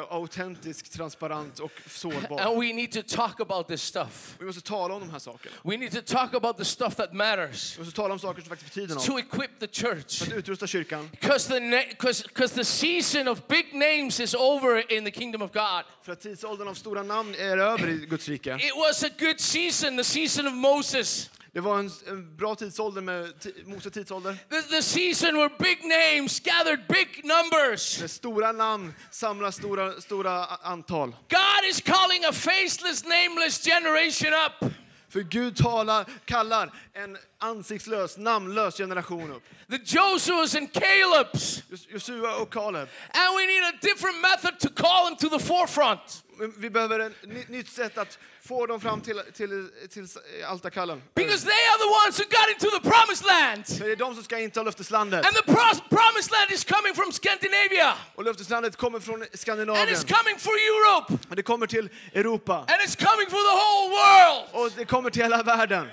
[0.10, 2.40] autentisk, transparent och sårbar.
[2.42, 4.36] And we need to talk about this stuff.
[4.40, 5.56] Vi måste tala om de här sakerna.
[5.64, 8.50] We need to talk about the stuff that matters Vi måste tala om saker som
[8.50, 9.06] faktiskt betyder något.
[9.06, 10.20] to equip the church.
[10.20, 14.34] För att utrusta kyrkan, Because the, na- cause, cause the season of big names is
[14.36, 15.84] over in the kingdom of God.
[16.04, 18.56] för att tidsåldern av stora namn är över i Guds rike.
[18.56, 21.30] It was a good season, the season of Moses.
[21.54, 23.34] Det var en, en bra tidsålder med
[23.66, 24.38] Mose tidsålder.
[24.50, 27.98] The, the season where big names gathered big numbers.
[27.98, 31.08] Där stora namn samlar stora, stora antal.
[31.30, 34.72] God is calling a faceless, nameless generation up.
[35.10, 39.44] För Gud talar, kallar en ansiktslös, namnlös generation upp.
[39.70, 41.64] The Josuas and Calebs.
[41.70, 42.88] Jos- Josua och Kaleb.
[43.14, 46.24] And we need a different method to call them to the forefront.
[46.58, 50.08] Vi behöver ett ny, nytt sätt att få dem fram till, till, till
[50.48, 51.02] altarkallen.
[51.16, 53.68] Because they are the ones who got into the promised land.
[53.68, 55.26] För det är de som ska inta löfteslandet.
[55.26, 55.44] And the
[55.90, 57.94] promised land is coming from Scandinavia.
[58.16, 59.88] Och löfteslandet kommer från And Skandinavien.
[59.88, 61.18] it's coming for Europe.
[61.28, 62.58] Men det kommer till Europa.
[62.58, 64.50] And it's coming for the whole world.
[64.52, 65.88] Och det kommer till hela världen.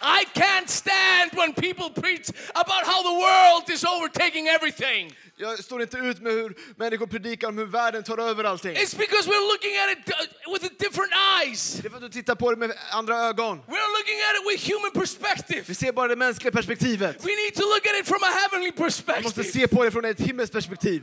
[0.00, 5.12] I can't stand when people preach about how the world is overtaking everything.
[5.40, 8.76] Jag står inte ut med hur människor predikar om hur världen tar över allting.
[8.76, 11.72] It's because we're looking at it uh, with a different eyes.
[11.74, 13.58] Det är för att du tittar på det med andra ögon.
[13.58, 15.62] We're looking at it with human perspective.
[15.66, 17.24] Vi ser bara det mänskliga perspektivet.
[17.24, 19.44] We need to look at it from a heavenly Vi måste perspective.
[19.44, 21.02] se på det från ett himmelskt perspektiv.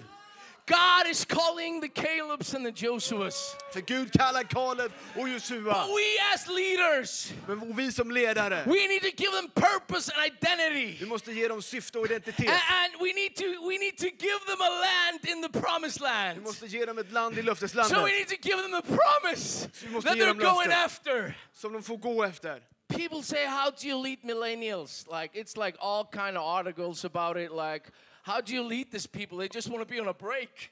[0.68, 3.56] God is calling the Calebs and the Joshuas.
[3.74, 5.64] För Gud kallar Kaleb och Josua.
[5.64, 10.26] But we as leaders, Men vi som ledare, we need to give them purpose and
[10.26, 10.98] identity.
[11.00, 12.50] vi måste ge dem syfte och identitet.
[12.50, 16.02] A- And we need to we need to give them a land in the promised
[16.02, 16.38] land.
[16.40, 17.98] Vi måste ge dem ett land i löfteslandet.
[17.98, 19.68] So we need to give them the promise
[20.04, 21.36] that they're going after.
[21.54, 22.60] som de får gå efter.
[22.88, 27.38] People say, "How do you lead millennials?" Like it's like all kind of articles about
[27.38, 27.52] it.
[27.52, 27.92] Like,
[28.26, 29.38] how do you lead these people?
[29.38, 30.72] They just want to be on a break.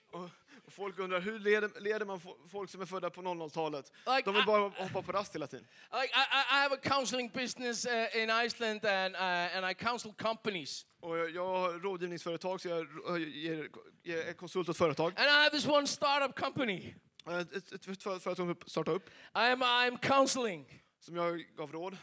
[0.68, 3.92] Folk undrar hur leder, leder man fo- folk som är födda på 00-talet?
[4.06, 5.66] Like, De vill I- bara hoppa på rast hela tiden.
[5.92, 7.92] Like I, I I have a counseling business uh,
[8.24, 10.86] in Iceland, and uh, and I counsel companies.
[11.02, 13.70] Och jag, jag har rådgivningsföretag så jag ger,
[14.04, 15.14] ger är konsult åt företag.
[15.18, 16.94] And I have this one startup company.
[17.28, 21.40] Eh, Ett, ett, ett för- företag som vill starta upp, I'm I'm counseling, som jag
[21.58, 21.98] gav råd.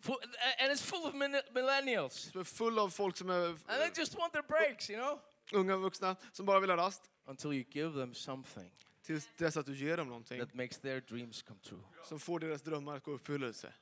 [0.00, 0.18] Fu-
[0.58, 1.14] and it's full of
[1.54, 4.98] millennials, Som är full av folk som är and they just want their breaks, you
[5.00, 5.20] know.
[5.52, 7.10] unga vuxna som bara vill ha rast.
[7.26, 8.70] Until you give them something
[9.02, 11.80] Tills dess att du ger dem någonting that makes their dreams come true.
[12.04, 13.72] som får deras drömmar att gå i uppfyllelse.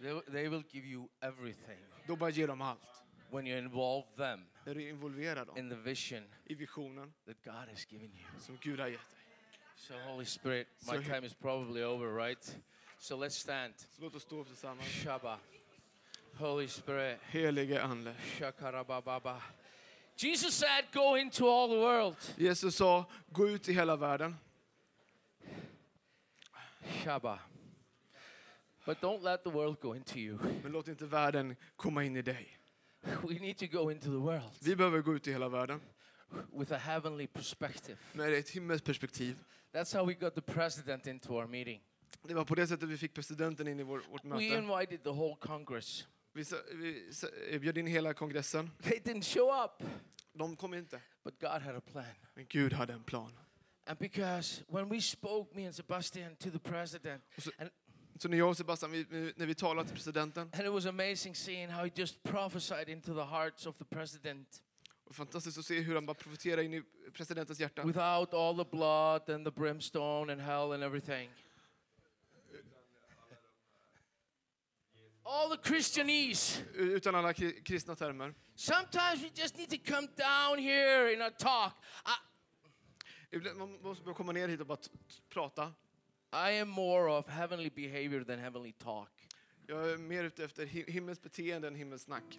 [0.00, 2.80] They, they will give you everything Då bara ger dem allt.
[3.30, 7.68] when you involve them När du involverar dem in the vision i visionen that God
[7.68, 8.40] has given you.
[8.40, 9.18] som Gud har gett dig.
[9.76, 12.56] So, Holy Spirit, my time is probably over, right?
[12.98, 13.74] So let's stand.
[13.78, 14.88] Så låt oss stå upp tillsammans.
[14.88, 15.40] Shabbat.
[16.40, 17.18] Holy Spirit.
[17.32, 18.14] Helige Ande.
[18.38, 19.40] Shakarababa.
[20.16, 22.16] Jesus said, Go into all the world.
[22.38, 24.36] Jesus sa, gå ut i hela världen.
[27.04, 27.38] Shabbat.
[28.86, 30.38] But don't let the world go into you.
[30.62, 32.56] Men låt inte världen komma in i dig.
[33.22, 35.80] We need to go into the world Vi behöver gå ut i hela världen
[36.52, 37.96] with a heavenly perspective.
[38.12, 39.36] med ett himmelskt perspektiv.
[39.72, 41.80] That's how we got the president into our meeting.
[42.22, 44.44] Det var på det sättet vi fick presidenten in i vår, vårt We möte.
[44.44, 46.06] invited the whole Congress.
[46.74, 47.02] Vi,
[47.50, 48.70] vi bjöd in hela kongressen.
[48.82, 49.82] They didn't show up,
[50.32, 51.00] De kom inte.
[51.24, 52.04] but God had a plan.
[52.34, 53.32] Men Gud hade en plan.
[53.86, 57.70] And because when we spoke, me and Sebastian, to the president, så- and,
[58.18, 61.34] Så när jag och Sebastian, vi, när vi talade till presidenten, and it was amazing
[61.34, 64.62] seeing how he just prophesied into the hearts of the president
[65.10, 67.84] fantastiskt att se hur han bara profeterade in i presidentens hjärta.
[67.84, 71.30] without all the blood and the brimstone and hell and everything.
[75.22, 76.62] All the Christianese.
[76.74, 78.34] Utan alla kri- kristna termer.
[78.54, 81.72] Sometimes we just need to come down here in a talk.
[83.32, 84.78] I, Man måste bara komma ner hit och bara
[85.28, 85.72] prata.
[86.32, 89.08] I am more of heavenly behavior than heavenly talk.
[89.66, 92.38] Jag är mer ute efter hi- himmelskt beteende än himmelskt snack.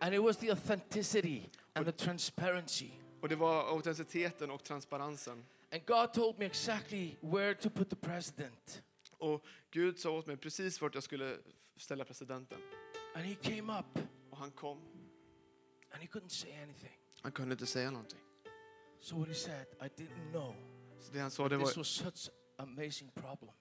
[0.00, 1.42] And it was the authenticity
[1.74, 2.90] and the transparency.
[3.20, 5.44] Och det var autenticiteten och transparensen.
[5.72, 8.82] And God told me exactly where to put the president.
[9.18, 11.38] Och Gud sa åt mig precis vart jag skulle
[11.78, 12.58] ställa presidenten.
[13.14, 13.98] And he came up
[14.30, 14.78] Och han kom.
[15.90, 16.98] and he couldn't say anything.
[17.22, 18.20] Han kunde inte säga någonting.
[19.00, 20.54] So what he said, I didn't know.
[21.00, 23.54] Så det han sa, det This var, was such amazing problem.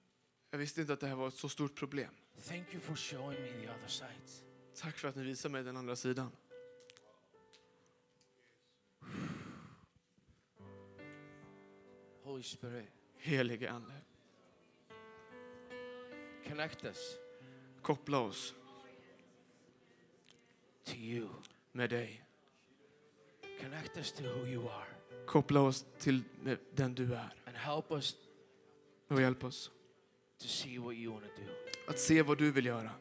[0.49, 2.10] jag visste inte att det här var ett så stort problem.
[2.47, 4.45] Thank you for showing me the other side.
[4.75, 6.32] Tack för att ni visar mig den andra sidan.
[12.23, 13.93] Holy Spirit, Helige Ande,
[16.47, 17.17] connect us
[17.88, 18.54] koppla oss
[20.86, 21.30] to you.
[21.71, 22.23] med dig.
[23.62, 24.88] Connect us to who you are.
[25.26, 26.23] Koppla oss till
[26.76, 27.34] den du är.
[27.45, 28.15] And help us
[29.08, 29.71] Och hjälp oss
[30.38, 31.47] to see what you want to do.
[31.91, 32.91] att se vad du vill göra.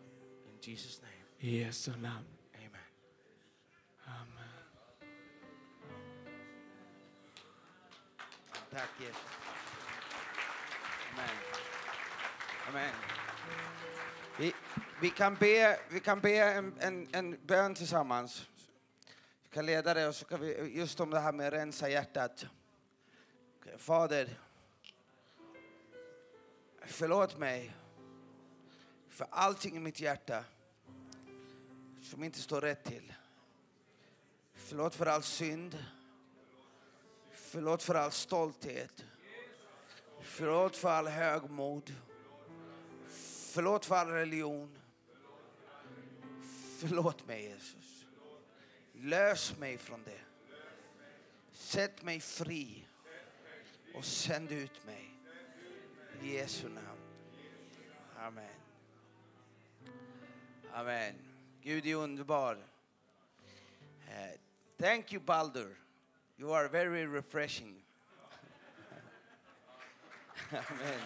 [0.53, 2.27] In Jesus' name, I Jesu namn.
[2.55, 2.81] amen.
[4.05, 4.49] Amen.
[8.71, 9.17] Tack Jesus.
[11.13, 11.37] Amen.
[12.69, 13.26] Amen.
[14.39, 14.55] Vi,
[15.01, 18.47] vi kan be, vi kan be en, en, en bön tillsammans.
[19.43, 21.89] Vi kan leda det och så kan vi just om det här med att rensa
[21.89, 22.47] hjärtat.
[23.77, 24.41] Fader,
[26.87, 27.77] förlåt mig
[29.09, 30.45] för allting i mitt hjärta
[32.03, 33.13] som inte står rätt till.
[34.55, 35.85] Förlåt för all synd.
[37.33, 39.05] Förlåt för all stolthet.
[40.21, 41.95] Förlåt för all högmod.
[43.57, 44.79] Förlåt för all religion.
[46.79, 48.07] Förlåt mig Jesus.
[48.93, 50.21] Lös mig från det.
[51.53, 52.87] Sätt mig fri
[53.95, 55.11] och sänd ut mig.
[56.23, 57.01] I Jesu namn.
[58.17, 58.55] Amen.
[60.73, 61.15] Amen.
[61.63, 62.55] Gud är underbar.
[62.55, 62.63] Uh,
[64.79, 65.77] thank you Baldur.
[66.39, 67.83] You are very refreshing.
[70.51, 71.01] Amen.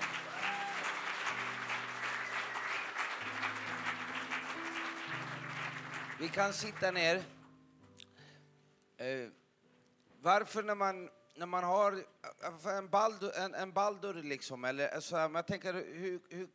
[6.20, 7.16] Vi kan sitta ner.
[8.96, 9.28] Eh,
[10.20, 12.04] varför när man, när man har
[12.78, 16.48] en baldur, en, en baldur liksom, eller alltså, jag tänker hur, hur,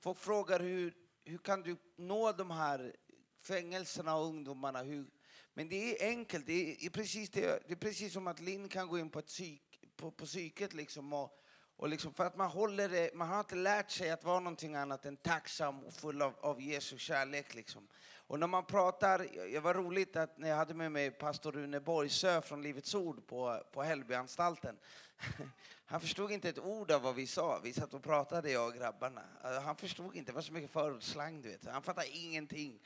[0.00, 2.96] folk frågar hur, hur kan du nå de här
[3.42, 4.82] fängelserna och ungdomarna?
[4.82, 5.06] Hur,
[5.54, 8.88] men det är enkelt, det är, precis, det, det är precis som att Linn kan
[8.88, 11.40] gå in på, ett psyk, på, på psyket liksom och,
[11.78, 14.74] och liksom för att man håller det, man har inte lärt sig att vara någonting
[14.74, 17.88] annat än tacksam och full av, av Jesu kärlek liksom.
[18.28, 19.18] Och när man pratar,
[19.52, 23.26] det var roligt att när jag hade med mig pastor Rune Borgsö från Livets Ord
[23.26, 24.76] på, på Hällbyanstalten.
[25.86, 27.60] Han förstod inte ett ord av vad vi sa.
[27.62, 29.22] Vi satt och pratade, jag och grabbarna.
[29.42, 31.66] Alltså, han förstod inte, det var så mycket förortsslang, du vet.
[31.66, 32.80] Han fattade ingenting.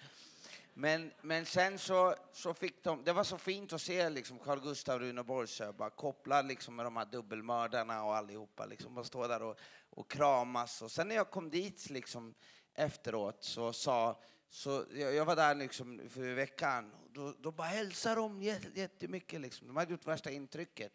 [0.74, 4.60] Men, men sen så, så fick de, det var så fint att se liksom Carl
[4.60, 9.26] Gustav Runeborg kopplad bara koppla liksom med de här dubbelmördarna och allihopa liksom och stå
[9.26, 9.58] där och,
[9.90, 10.82] och kramas.
[10.82, 12.34] Och sen när jag kom dit liksom
[12.74, 14.20] efteråt så sa
[14.52, 16.92] så jag, jag var där liksom för veckan.
[17.10, 18.42] Då, då bara hälsade de
[18.74, 19.40] jättemycket.
[19.40, 19.66] Liksom.
[19.66, 20.92] De hade gjort värsta intrycket.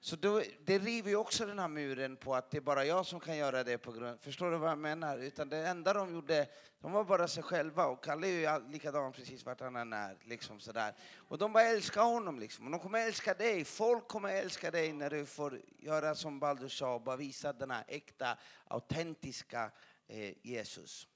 [0.00, 3.06] Så då, det river ju också den här muren på att det är bara jag
[3.06, 4.20] som kan göra det på grund...
[4.20, 5.18] Förstår du vad jag menar?
[5.18, 6.46] Utan det enda de gjorde,
[6.80, 7.86] de var bara sig själva.
[7.86, 10.16] Och Kalle är ju likadan precis vart han än är.
[10.24, 10.94] Liksom sådär.
[11.16, 12.64] Och de bara älskar honom liksom.
[12.64, 13.64] Och de kommer älska dig.
[13.64, 17.70] Folk kommer älska dig när du får göra som Baldur sa och bara visa den
[17.70, 19.70] här äkta, autentiska
[20.06, 21.08] eh, Jesus.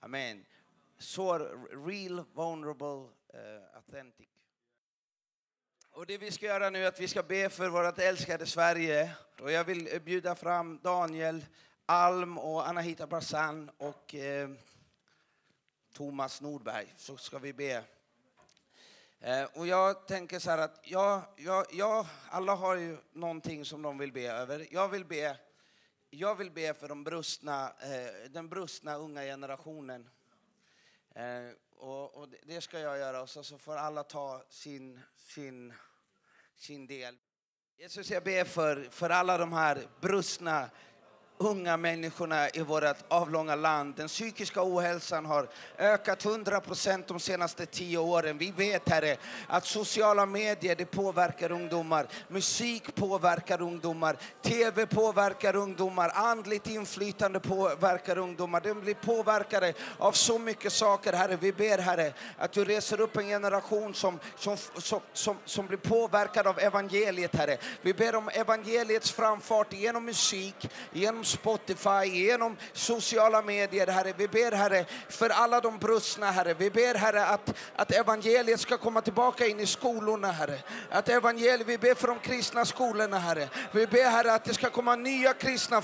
[0.00, 0.44] Amen.
[0.98, 1.38] Så
[1.86, 4.37] real, vulnerable, uh, authentic.
[5.98, 9.10] Och det vi ska göra nu är att vi ska be för vårt älskade Sverige.
[9.40, 11.44] Och jag vill bjuda fram Daniel
[11.86, 14.50] Alm och Anahita Barsan och eh,
[15.94, 16.94] Thomas Nordberg.
[16.96, 17.84] Så ska vi be.
[19.20, 23.82] Eh, och jag tänker så här att ja, ja, ja, alla har ju någonting som
[23.82, 24.66] de vill be över.
[24.70, 25.36] Jag vill be,
[26.10, 30.08] jag vill be för de brustna, eh, den brustna unga generationen.
[31.14, 35.72] Eh, och, och, det ska jag göra och så, så får alla ta sin, sin,
[36.58, 37.18] sin del.
[37.76, 40.70] Jesus, jag ber för, för alla de här brustna
[41.38, 43.94] unga människorna i vårt avlånga land.
[43.96, 45.48] Den psykiska ohälsan har
[45.78, 48.38] ökat 100 procent de senaste tio åren.
[48.38, 52.06] Vi vet, Herre, att sociala medier det påverkar ungdomar.
[52.28, 54.16] Musik påverkar ungdomar.
[54.42, 56.10] TV påverkar ungdomar.
[56.14, 58.60] Andligt inflytande påverkar ungdomar.
[58.60, 61.36] De blir påverkade av så mycket saker, Herre.
[61.40, 65.78] Vi ber, Herre, att du reser upp en generation som, som, som, som, som blir
[65.78, 67.56] påverkad av evangeliet, Herre.
[67.82, 74.12] Vi ber om evangeliets framfart genom musik, genom Spotify, genom sociala medier, Herre.
[74.16, 76.54] Vi ber, Herre, för alla de brustna, Herre.
[76.54, 80.58] Vi ber, Herre, att, att evangeliet ska komma tillbaka in i skolorna, Herre.
[80.90, 83.48] Att evangeliet, vi ber för de kristna skolorna, Herre.
[83.72, 85.82] Vi ber, Herre, att det ska komma nya kristna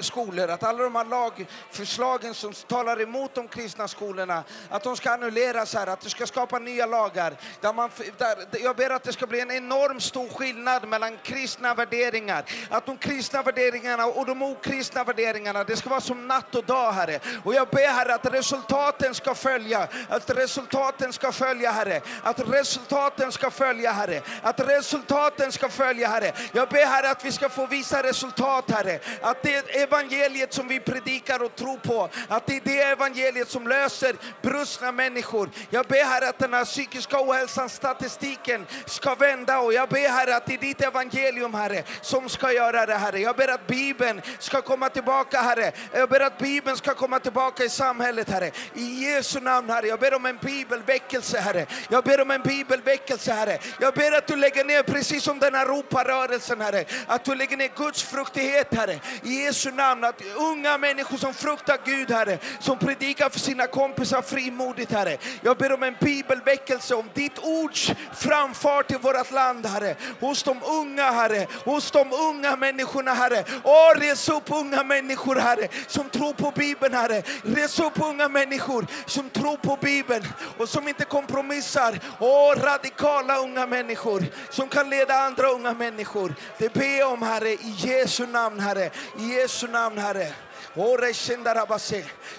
[0.00, 5.10] skolor, att alla de här lagförslagen som talar emot de kristna skolorna, att de ska
[5.10, 7.36] annulleras, Herre, att du ska skapa nya lagar.
[7.60, 11.74] Där man, där, jag ber att det ska bli en enorm stor skillnad mellan kristna
[11.74, 15.64] värderingar, att de kristna värderingarna och de okristna kristna värderingarna.
[15.64, 17.20] Det ska vara som natt och dag, Herre.
[17.44, 19.88] Och jag ber, Herre, att resultaten ska följa.
[20.08, 22.00] Att resultaten ska följa, Herre.
[22.22, 24.22] Att resultaten ska följa, Herre.
[24.42, 26.32] Att resultaten ska följa, Herre.
[26.52, 29.00] Jag ber, Herre, att vi ska få visa resultat, Herre.
[29.20, 33.68] Att det evangeliet som vi predikar och tror på, att det är det evangeliet som
[33.68, 35.50] löser brustna människor.
[35.70, 40.36] Jag ber, Herre, att den här psykiska ohälsan, statistiken ska vända och jag ber, Herre,
[40.36, 43.18] att det är ditt evangelium, Herre, som ska göra det, Herre.
[43.18, 45.72] Jag ber att Bibeln ska komma komma tillbaka, Herre.
[45.92, 48.50] Jag ber att Bibeln ska komma tillbaka i samhället, Herre.
[48.74, 49.86] I Jesu namn, Herre.
[49.86, 51.66] Jag ber om en bibelväckelse, Herre.
[51.88, 53.58] Jag ber om en bibelväckelse, Herre.
[53.80, 57.56] Jag ber att du lägger ner, precis som den här roparörelsen, Herre, att du lägger
[57.56, 59.00] ner Guds fruktighet, Herre.
[59.22, 64.22] I Jesu namn, att unga människor som fruktar Gud, Herre, som predikar för sina kompisar
[64.22, 65.16] frimodigt, Herre.
[65.42, 69.96] Jag ber om en bibelväckelse, om ditt ords framfart i vårt land, Herre.
[70.20, 71.46] Hos de unga, Herre.
[71.64, 73.44] Hos de unga människorna, Herre.
[73.64, 77.22] Åh, res upp unga Unga människor, Herre, som tror på Bibeln, Herre.
[77.42, 80.24] Res upp unga människor som tror på Bibeln
[80.58, 82.00] och som inte kompromissar.
[82.20, 86.34] Åh, radikala unga människor som kan leda andra unga människor.
[86.58, 88.90] Det ber jag om, Herre, i Jesu namn, Herre.
[89.18, 90.32] I Jesu namn, Herre.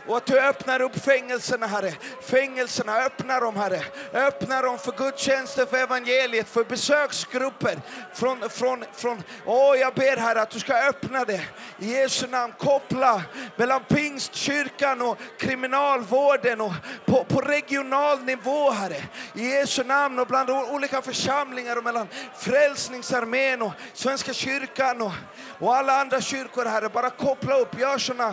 [0.07, 1.93] Och att du öppnar upp fängelserna, Herre.
[2.21, 3.81] Fängelserna, öppna dem, Herre.
[4.13, 7.81] Öppna dem för gudstjänster, för evangeliet, för besöksgrupper.
[8.13, 11.41] Från, från, från, åh, jag ber, Herre, att du ska öppna det.
[11.79, 13.21] I Jesu namn, koppla
[13.55, 16.73] mellan pingstkyrkan och kriminalvården och
[17.05, 19.03] på, på regional nivå, Herre.
[19.33, 22.07] I Jesu namn och bland olika församlingar och mellan
[22.39, 25.11] Frälsningsarmén och Svenska kyrkan och,
[25.59, 26.89] och alla andra kyrkor, Herre.
[26.89, 28.26] Bara koppla upp, gör, såna,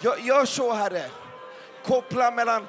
[0.00, 1.04] gör, gör så, Herre.
[1.84, 2.68] Koppla mellan,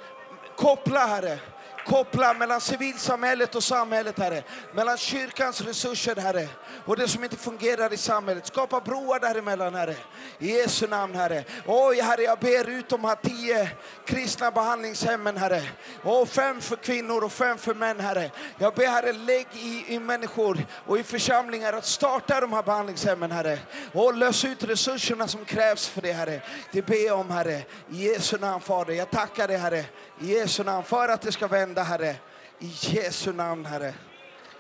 [0.55, 1.39] koppla, Herre.
[1.86, 4.44] Koppla mellan civilsamhället och samhället, Herre.
[4.74, 6.48] Mellan kyrkans resurser, Herre,
[6.86, 8.48] och det som inte fungerar i samhället.
[8.48, 9.96] Skapa broar däremellan, Herre.
[10.40, 11.44] I Jesu namn, Herre.
[11.66, 13.70] Oj, Herre, jag ber ut de här tio
[14.06, 15.64] kristna behandlingshemmen, Herre.
[16.04, 18.32] Och fem för kvinnor och fem för män, Herre.
[18.58, 23.32] Jag ber, Herre, lägg i, i människor och i församlingar att starta de här behandlingshemmen,
[23.32, 23.60] Herre.
[23.94, 26.42] Och lös ut resurserna som krävs för det, Herre.
[26.72, 27.64] Det ber jag om, Herre.
[27.92, 28.94] I Jesu namn, Fader.
[28.94, 29.86] Jag tackar dig, Herre.
[30.24, 32.15] I Jesu namn, för att det ska vända, Herre.
[32.59, 33.93] I Jesu namn, Herre.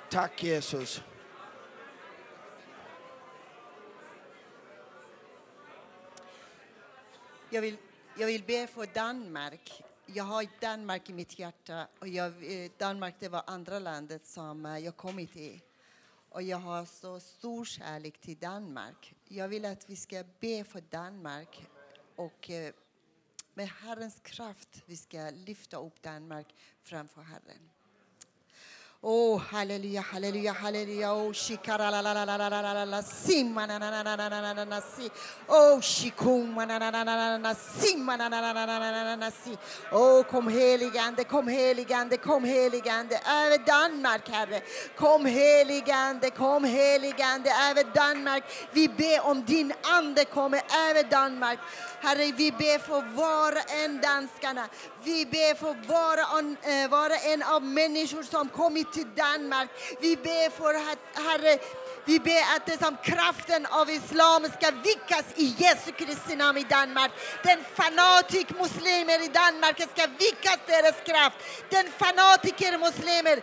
[0.09, 1.01] Tack, Jesus.
[7.49, 7.77] Jag vill,
[8.17, 9.83] jag vill be för Danmark.
[10.05, 11.87] Jag har Danmark i mitt hjärta.
[11.99, 15.61] Och jag, eh, Danmark det var andra landet som eh, jag kommit till.
[16.29, 19.15] Och jag har så stor kärlek till Danmark.
[19.27, 21.67] Jag vill att vi ska be för Danmark.
[22.15, 22.73] Och eh,
[23.53, 27.69] med Herrens kraft vi ska lyfta upp Danmark framför Herren.
[29.05, 31.13] Oh, halleluja, halleluja, halleluja.
[31.13, 35.11] Oh, shikaralalalalalalala, simananananananana, si.
[35.49, 39.57] Oh, shikumanananananana, simanananananana, si.
[39.91, 44.61] Oh, kom heligande, kom heligande, kom heligande över Danmark, Herre.
[44.95, 48.43] Kom heligande, kom heligande över Danmark.
[48.71, 51.59] Vi ber om din ande kommer över Danmark.
[52.01, 54.67] Herre, vi ber för var och en danskarna.
[55.03, 59.69] Vi ber för var en, eh, var och en av människor som kommit till Danmark.
[59.99, 61.59] Vi ber för att, Herre,
[62.05, 66.63] vi ber att det som kraften av islam ska vickas i Jesu Kristi namn i
[66.63, 67.11] Danmark.
[67.43, 71.37] Den fanatik muslimer i Danmark ska vickas deras kraft.
[71.69, 73.35] Den fanatiker muslimer,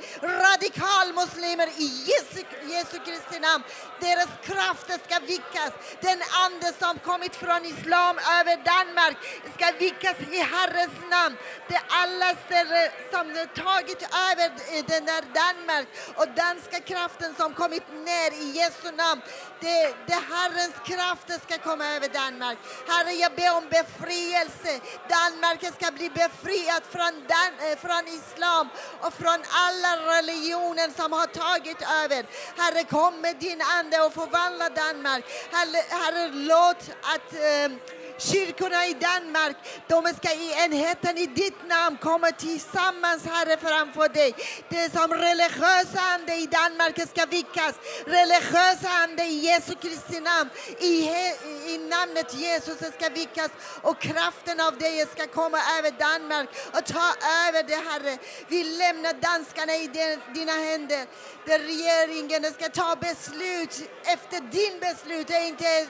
[0.46, 2.40] radikal muslimer i Jesu,
[2.74, 3.64] Jesu Kristi namn.
[4.00, 5.72] Deras krafter ska vickas.
[6.00, 9.16] Den ande som kommit från islam över Danmark
[9.54, 11.36] ska vickas i Herrens namn.
[11.68, 13.24] Det alla ställen som
[13.64, 14.48] tagit över
[14.92, 19.20] den där Danmark och danska kraften som kommit ner i Jesu namn.
[19.61, 22.59] Det, det Herrens krafter ska komma över Danmark.
[22.88, 24.72] Herre, jag ber om befrielse.
[25.16, 28.68] Danmark ska bli befriat från, Dan, eh, från islam
[29.01, 32.26] och från alla religioner som har tagit över.
[32.61, 35.24] Herre, kom med din ande och förvandla Danmark.
[35.53, 36.82] Herre, herre låt
[37.14, 39.56] att eh, Kyrkorna i Danmark,
[39.88, 44.34] de ska i enheten i ditt namn komma tillsammans, Herre, framför dig.
[44.68, 47.74] Det som religiösa ande i Danmark ska vickas.
[48.06, 50.50] Religiösa ande i Jesu Kristi namn.
[50.78, 51.34] I, he,
[51.72, 53.50] I namnet Jesus ska vickas
[53.82, 57.08] och kraften av dig ska komma över Danmark och ta
[57.46, 58.18] över det, Herre.
[58.48, 59.86] Vi lämnar danskarna i
[60.34, 61.06] dina händer.
[61.46, 65.86] Där regeringen ska ta beslut efter din beslut, det är inte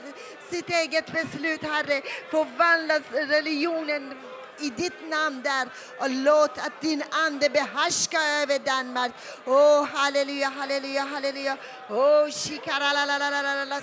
[0.51, 2.01] sitt eget beslut, Herre.
[2.31, 4.13] Förvandlas religionen
[4.59, 5.67] i ditt namn där
[5.99, 9.11] och låt att din ande behärska över Danmark.
[9.45, 11.57] Åh, halleluja, halleluja, halleluja.
[11.89, 13.81] Åh, shikaralalalala.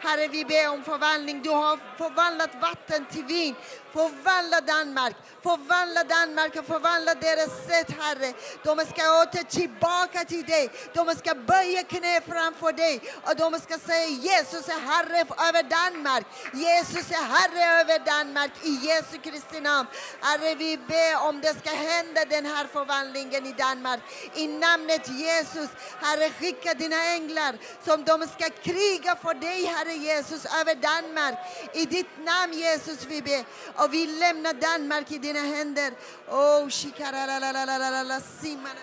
[0.00, 1.42] Herre, vi ber om förvandling.
[1.42, 3.54] Du har förvandlat vatten till vin.
[3.92, 5.16] Förvandla Danmark.
[5.42, 8.32] Förvandla Danmark och förvandla deras sätt, Herre.
[8.64, 10.70] De ska åter tillbaka till dig.
[10.94, 16.26] De ska böja knä framför dig och de ska säga Jesus är Herre över Danmark.
[16.52, 19.88] Jesus är Herre över Danmark i Jesu Kristi namn.
[20.20, 24.00] Herre, vi ber om det ska hända den här förvandlingen i Danmark.
[24.34, 25.70] I namnet Jesus,
[26.00, 31.38] Herre, skicka dina änglar som de ska kriga för dig, Herre Herre Jesus, över Danmark.
[31.74, 33.44] I ditt namn, Jesus, vi ber.
[33.84, 35.92] Och vi lämnar Danmark i dina händer.
[36.28, 38.80] Oh, shikaralalalala, simana.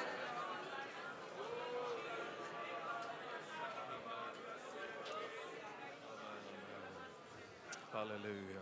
[7.91, 8.61] Halleluja.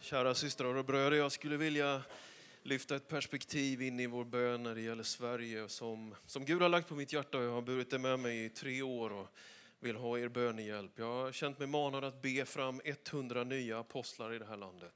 [0.00, 2.02] Kära systrar och bröder, jag skulle vilja
[2.62, 6.68] lyfta ett perspektiv in i vår bön när det gäller Sverige som, som Gud har
[6.68, 9.28] lagt på mitt hjärta och jag har burit det med mig i tre år och
[9.80, 10.92] vill ha er bönehjälp.
[10.96, 14.92] Jag har känt mig manad att be fram 100 nya apostlar i det här landet.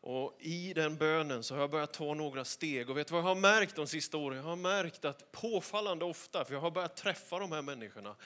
[0.00, 2.90] Och I den bönen så har jag börjat ta några steg.
[2.90, 4.36] Och vet du vad jag har märkt de sista åren?
[4.38, 8.16] Jag har märkt att påfallande ofta, för jag har börjat träffa de här människorna.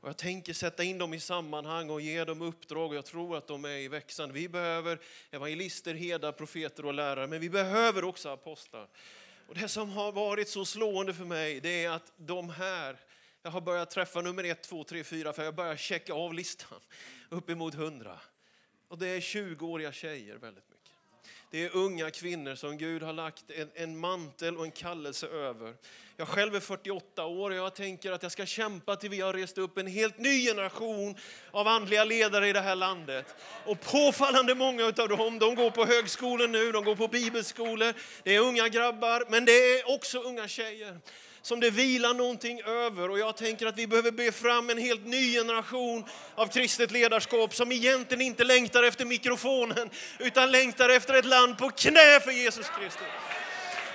[0.00, 2.90] Och jag tänker sätta in dem i sammanhang och ge dem uppdrag.
[2.90, 4.34] och Jag tror att de är i växande.
[4.34, 8.88] Vi behöver evangelister, herdar, profeter och lärare, men vi behöver också apostlar.
[9.48, 12.96] Och det som har varit så slående för mig, det är att de här,
[13.42, 16.80] jag har börjat träffa nummer ett, två, tre, fyra, för jag börjar checka av listan
[17.28, 18.18] uppemot hundra.
[18.88, 20.92] Och det är 20-åriga tjejer väldigt mycket.
[21.50, 25.74] Det är unga kvinnor som Gud har lagt en, en, mantel och en kallelse över.
[26.16, 29.32] Jag själv är 48 år och jag tänker att jag ska kämpa till vi har
[29.32, 31.16] rest upp en helt ny generation
[31.50, 33.34] av andliga ledare i det här landet.
[33.66, 37.94] Och påfallande många av dem, de går på högskolor nu, de går på bibelskolor.
[38.22, 41.00] Det är unga grabbar, men det är också unga tjejer
[41.42, 43.10] som det vilar någonting över.
[43.10, 47.54] Och jag tänker att vi behöver be fram en helt ny generation av kristet ledarskap
[47.54, 52.66] som egentligen inte längtar efter mikrofonen utan längtar efter ett land på knä för Jesus
[52.78, 53.08] Kristus.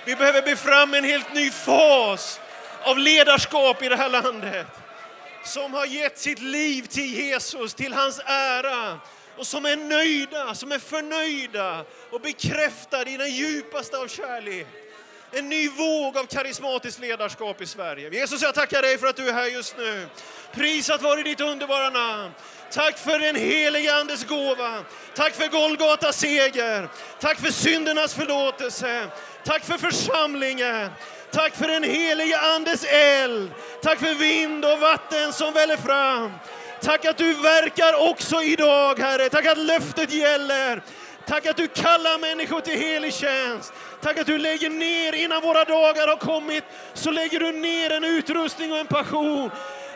[0.06, 2.40] Vi behöver be fram en helt ny fas
[2.82, 4.66] av ledarskap i det här landet
[5.44, 9.00] som har gett sitt liv till Jesus, till hans ära
[9.38, 14.66] och som är nöjda, som är förnöjda och bekräftade i den djupaste av kärlek
[15.32, 18.10] en ny våg av karismatiskt ledarskap i Sverige.
[18.10, 20.06] Jesus, jag tackar dig för att du är här just nu.
[20.52, 22.32] Prisat vare ditt underbara namn.
[22.72, 24.84] Tack för den helige Andes gåva.
[25.14, 26.88] Tack för Golgata seger.
[27.20, 29.06] Tack för syndernas förlåtelse.
[29.44, 30.90] Tack för församlingen.
[31.30, 33.50] Tack för den helige Andes eld.
[33.82, 36.32] Tack för vind och vatten som väller fram.
[36.80, 39.28] Tack att du verkar också idag, Herre.
[39.28, 40.82] Tack att löftet gäller.
[41.26, 43.72] Tack att du kallar människor till helig tjänst.
[44.06, 48.04] Tack att du lägger ner, innan våra dagar har kommit, så lägger du ner en
[48.04, 49.50] utrustning och en passion.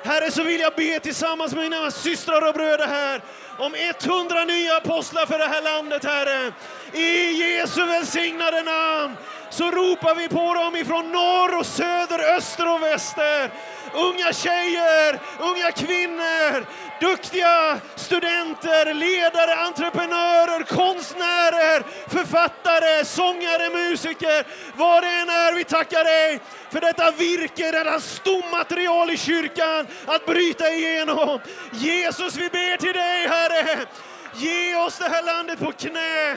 [0.05, 3.23] Herre, så vill jag be tillsammans med mina systrar och bröder här
[3.61, 6.53] om 100 nya apostlar för det här landet, Herre.
[6.93, 9.17] I Jesu välsignade namn
[9.51, 13.51] så ropar vi på dem ifrån norr och söder, öster och väster.
[13.95, 16.67] Unga tjejer, unga kvinnor,
[17.01, 24.47] duktiga studenter, ledare, entreprenörer, konstnärer, författare, sångare, musiker.
[24.77, 26.41] Vad det än är, vi tackar dig
[26.71, 31.41] för detta virke, detta stommaterial i kyrkan att bryta igenom.
[31.73, 33.50] Jesus, vi ber till dig, Herre.
[33.53, 33.87] Herre,
[34.35, 36.37] Ge oss det här landet på knä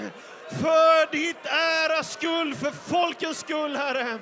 [0.61, 4.19] för ditt äras skull, för folkens skull, Herre.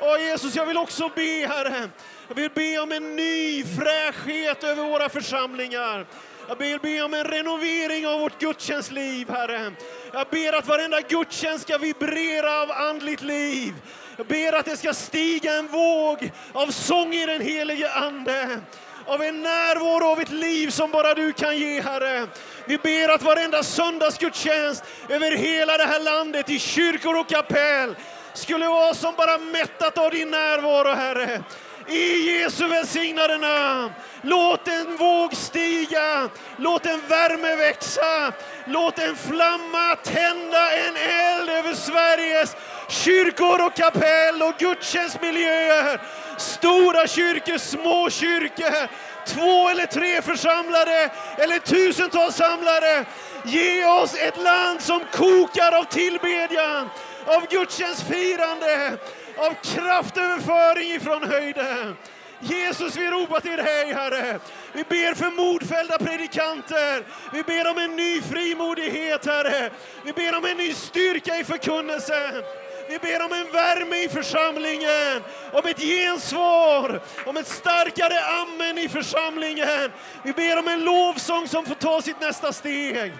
[0.00, 1.88] Åh Jesus, jag vill också be, Herre,
[2.28, 6.06] jag vill be om en ny fräschhet över våra församlingar.
[6.48, 9.72] Jag ber, ber om en renovering av vårt gudstjänstliv, Herre.
[10.12, 13.74] Jag ber att varenda gudstjänst ska vibrera av andligt liv.
[14.16, 18.60] Jag ber att det ska stiga en våg av sång i den helige Ande
[19.06, 22.26] av en närvaro av ett liv som bara du kan ge, Herre.
[22.64, 27.96] Vi ber att varenda söndagsgudstjänst över hela det här landet, i kyrkor och kapell,
[28.34, 31.42] skulle vara som bara mättat av din närvaro, Herre.
[31.88, 33.92] I Jesu välsignade namn.
[34.22, 38.32] Låt en våg stiga, låt en värme växa,
[38.64, 42.56] låt en flamma tända en eld över Sveriges
[42.88, 46.00] kyrkor och kapell och gudstjänstmiljöer.
[46.38, 48.88] Stora kyrkor, små kyrkor,
[49.26, 53.04] två eller tre församlade eller tusentals samlare.
[53.44, 56.88] Ge oss ett land som kokar av tillbedjan,
[57.26, 58.98] av gudstjänstfirande,
[59.36, 61.96] av kraftöverföring ifrån höjden.
[62.40, 64.38] Jesus, vi ropar till dig, Herre.
[64.72, 67.04] Vi ber för modfällda predikanter.
[67.32, 69.70] Vi ber om en ny frimodighet, Herre.
[70.04, 72.42] Vi ber om en ny styrka i förkunnelsen.
[72.88, 75.22] Vi ber om en värme i församlingen,
[75.52, 79.92] om ett gensvar, om ett starkare amen i församlingen.
[80.22, 83.12] Vi ber om en lovsång som får ta sitt nästa steg.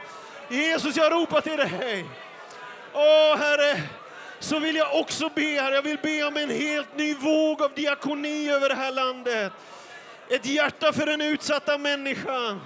[0.48, 2.04] Jesus, jag ropar till dig.
[2.92, 3.82] Åh, Herre,
[4.38, 7.72] så vill jag också be, Herre, jag vill be om en helt ny våg av
[7.74, 9.52] diakoni över det här landet.
[10.30, 12.60] Ett hjärta för den utsatta människan.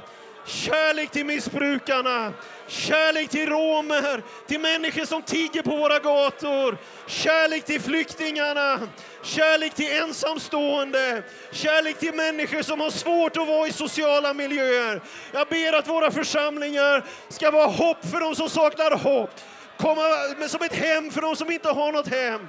[0.46, 2.32] Kärlek till missbrukarna,
[2.70, 8.80] kärlek till romer, till människor som tigger på våra gator, kärlek till flyktingarna,
[9.22, 15.02] kärlek till ensamstående, kärlek till människor som har svårt att vara i sociala miljöer.
[15.32, 19.30] Jag ber att våra församlingar ska vara hopp för de som saknar hopp,
[19.76, 20.02] komma
[20.48, 22.48] som ett hem för de som inte har något hem.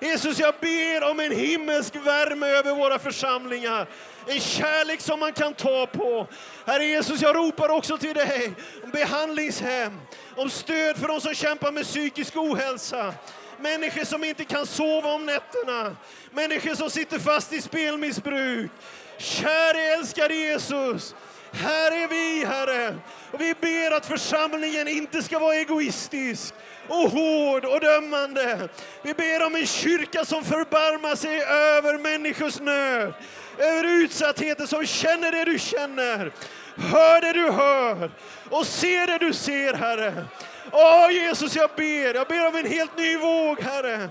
[0.00, 3.86] Jesus, jag ber om en himmelsk värme över våra församlingar.
[4.26, 6.26] En kärlek som man kan ta på.
[6.66, 8.52] Herre Jesus, jag ropar också till dig
[8.84, 10.00] om behandlingshem,
[10.36, 13.14] om stöd för de som kämpar med psykisk ohälsa.
[13.58, 15.96] Människor som inte kan sova om nätterna.
[16.30, 18.70] Människor som sitter fast i spelmissbruk.
[19.18, 21.14] Käre älskade Jesus,
[21.52, 22.96] här är vi, Herre.
[23.30, 26.54] Och vi ber att församlingen inte ska vara egoistisk
[26.88, 28.68] och hård och dömande.
[29.02, 33.14] Vi ber om en kyrka som förbarmar sig över människors nöd
[33.58, 36.32] över utsattheten, som känner det du känner,
[36.76, 38.10] hör det du hör
[38.50, 40.24] och ser det du ser, Herre.
[40.72, 44.08] Åh Jesus, jag ber, jag ber om en helt ny våg, Herre.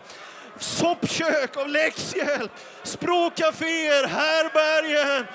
[0.59, 2.51] Soppkök, av läxhjälp,
[2.83, 5.27] språkcaféer, härbergen,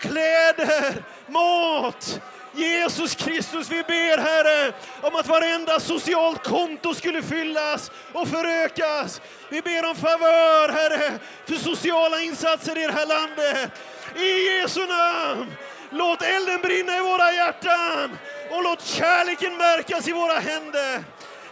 [0.00, 2.20] kläder, mat.
[2.52, 4.72] Jesus Kristus, vi ber Herre
[5.02, 9.20] om att varenda socialt konto skulle fyllas och förökas.
[9.48, 13.70] Vi ber om favör Herre för sociala insatser i det här landet.
[14.16, 15.52] I Jesu namn.
[15.90, 18.18] Låt elden brinna i våra hjärtan
[18.50, 21.04] och låt kärleken märkas i våra händer.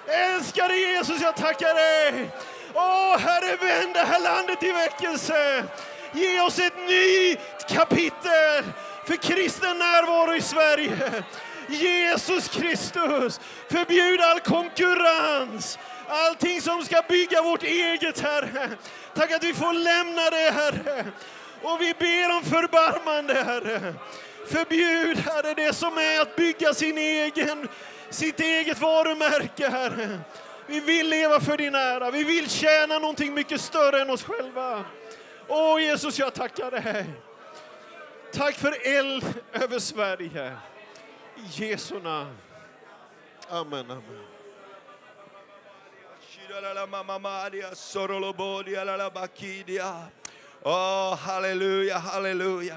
[0.07, 2.31] Älskade Jesus, jag tackar dig.
[2.75, 5.65] Åh Herre, vänd det här landet i väckelse.
[6.13, 8.65] Ge oss ett nytt kapitel
[9.07, 11.25] för kristen närvaro i Sverige.
[11.69, 13.41] Jesus Kristus,
[13.71, 15.79] förbjud all konkurrens.
[16.09, 18.71] Allting som ska bygga vårt eget, Herre.
[19.15, 21.05] Tack att vi får lämna det, Herre.
[21.63, 23.95] Och vi ber om förbarmande, Herre.
[24.47, 27.69] Förbjud, Herre, det som är att bygga sin egen,
[28.11, 30.19] sitt eget varumärke, Herre.
[30.67, 32.11] Vi vill leva för din ära.
[32.11, 34.85] Vi vill tjäna någonting mycket större än oss själva.
[35.49, 37.07] Åh Jesus, jag tackar dig.
[38.37, 40.57] Tack för eld över Sverige.
[41.37, 42.37] I Jesu namn.
[43.49, 44.25] Amen, amen.
[50.63, 52.77] Oh, halleluja, halleluja.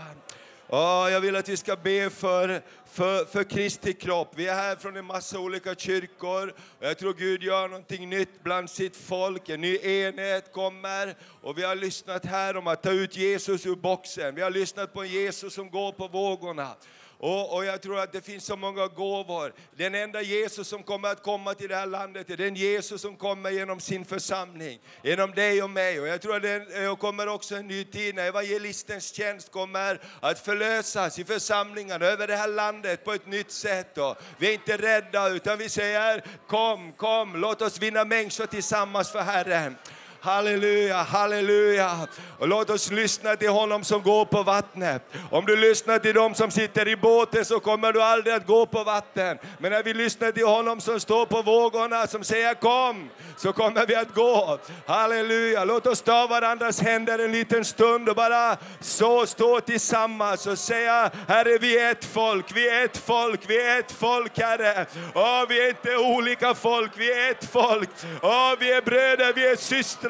[0.71, 4.31] Oh, jag vill att vi ska be för, för, för Kristi kropp.
[4.35, 6.53] Vi är här från en massa olika kyrkor.
[6.79, 9.49] Och jag tror Gud gör någonting nytt bland sitt folk.
[9.49, 11.15] En ny enhet kommer.
[11.41, 14.35] Och vi har lyssnat här om att ta ut Jesus ur boxen.
[14.35, 16.75] Vi har lyssnat på en Jesus som går på vågorna.
[17.21, 19.53] Och, och jag tror att det finns så många gåvor.
[19.75, 23.15] Den enda Jesus som kommer att komma till det här landet är den Jesus som
[23.15, 25.99] kommer genom sin församling, genom dig och mig.
[25.99, 30.39] Och jag tror att det kommer också en ny tid när evangelistens tjänst kommer att
[30.39, 33.97] förlösas i församlingarna över det här landet på ett nytt sätt.
[33.97, 39.11] Och vi är inte rädda utan vi säger kom, kom, låt oss vinna människor tillsammans
[39.11, 39.75] för Herren.
[40.21, 42.07] Halleluja, halleluja.
[42.39, 45.01] Och låt oss lyssna till honom som går på vattnet.
[45.31, 48.65] Om du lyssnar till dem som sitter i båten så kommer du aldrig att gå
[48.65, 49.37] på vatten.
[49.57, 53.85] Men när vi lyssnar till honom som står på vågorna som säger kom, så kommer
[53.85, 54.59] vi att gå.
[54.85, 55.65] Halleluja.
[55.65, 61.11] Låt oss ta varandras händer en liten stund och bara så stå tillsammans och säga
[61.27, 64.85] Herre, vi är ett folk, vi är ett folk, vi är ett folk, Herre.
[65.13, 67.89] Åh, vi är inte olika folk, vi är ett folk.
[68.21, 70.08] Åh, vi är bröder, vi är systrar.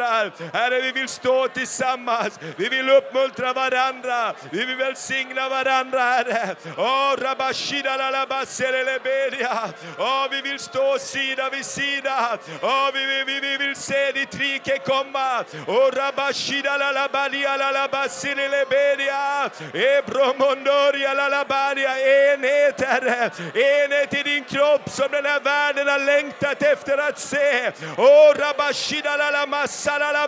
[0.54, 2.40] Herre, vi vill stå tillsammans.
[2.58, 4.34] Vi vill uppmuntra varandra.
[4.52, 6.56] Vi vill välsigna varandra, Herre.
[6.78, 7.20] Åh, oh.
[9.98, 12.38] Åh, vi vill stå sida vid sida.
[12.62, 15.44] Åh, vi, vi, vi, vi vill se ditt rike komma.
[15.68, 19.50] Åh, rabashida lalabalia lalabasirelebedia.
[19.74, 22.00] Ebromondoria lalabalia.
[22.00, 23.32] Enhet, Herre.
[23.54, 27.72] Enhet i din kropp som den här världen har längtat efter att se.
[27.98, 29.32] Åh, rabashida la
[29.98, 30.28] la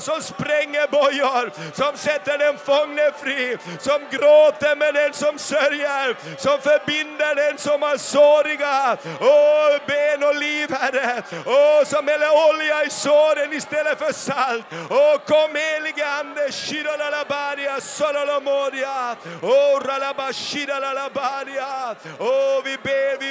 [0.00, 6.60] som spränger bojor, som sätter den fångne fri, som gråter med den som sörjer, som
[6.60, 8.96] förbinder den som har såriga.
[9.20, 11.22] Åh, ben och liv, Herre.
[11.46, 14.64] Åh, som häller olja i såren istället för salt.
[14.90, 19.16] Åh, kom helige Ande, shiralalabaria, sololomodia.
[19.42, 21.96] Åh, ralabashiralalabaria.
[22.18, 23.29] Åh, vi ber, vi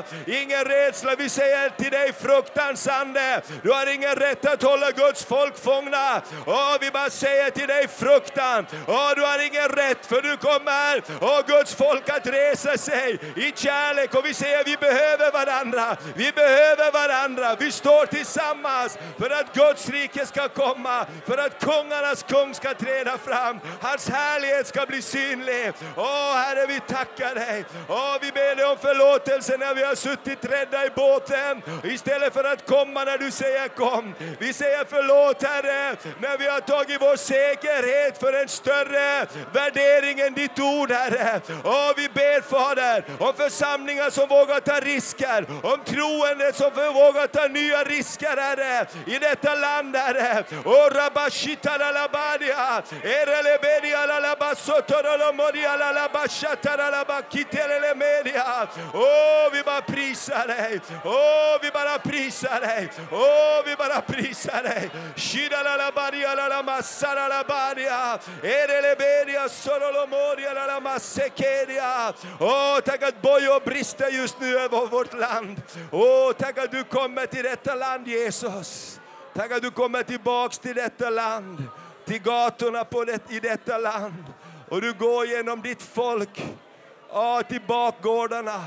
[0.00, 0.16] rädsla.
[0.26, 5.24] Ingen rädsla, vi säger till dig fruktans ande, du har ingen rätt att hålla Guds
[5.24, 6.22] folk fångna.
[6.46, 11.02] Åh, vi bara säger till dig fruktan, Åh, du har ingen rätt för du kommer,
[11.20, 16.32] Åh, Guds folk att resa sig i kärlek och vi säger vi behöver varandra, vi
[16.32, 22.54] behöver varandra, vi står tillsammans för att Guds rike ska komma, för att kungarnas kung
[22.54, 25.72] ska träda fram, hans härlighet ska bli synlig.
[25.96, 27.64] Åh Herre, vi tackar dig.
[27.88, 32.44] Åh, vi ber dig om förlåtelse när vi har suttit rädda i båten istället för
[32.44, 34.14] att komma när du säger kom.
[34.38, 40.34] Vi säger förlåt Herre när vi har tagit vår säkerhet för en större värdering än
[40.34, 41.40] ditt ord Herre.
[41.62, 47.46] Och vi ber Fader om församlingar som vågar ta risker, om troende som vågar ta
[47.48, 50.44] nya risker Herre i detta land Herre.
[50.64, 56.32] Och rabashita lalabadia, erelebedia lalabasotorolomodia labasotoro.
[58.94, 60.80] Åh, vi bara bara prisar dig.
[61.04, 62.88] Åh, vi bara prisar dig.
[63.12, 64.90] Åh, vi bara prisar dig.
[65.16, 68.18] Shida la la badia la la masara la badia.
[68.42, 72.12] Erelebedia sorolo modia la la massekeria.
[72.40, 75.62] Åh, tack att bojor brister just nu över vårt land.
[75.92, 79.00] Åh, tack att du kommer till detta land Jesus.
[79.34, 81.64] Tack att du kommer tillbaks till detta land,
[82.04, 84.24] till gatorna på det, i detta land.
[84.68, 86.42] Och du går genom ditt folk,
[87.12, 88.60] ja, till bakgårdarna,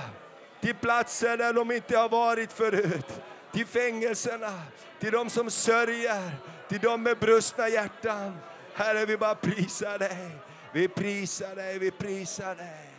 [0.62, 3.22] till platser där de inte har varit förut,
[3.54, 4.62] till fängelserna,
[5.00, 6.32] till de som sörjer,
[6.70, 8.38] till de med brustna hjärtan.
[8.74, 10.30] Herre, vi bara prisar dig.
[10.74, 12.90] Vi prisar dig, vi prisar dig.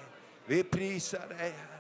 [0.47, 1.77] Vi prisar dig, Herre.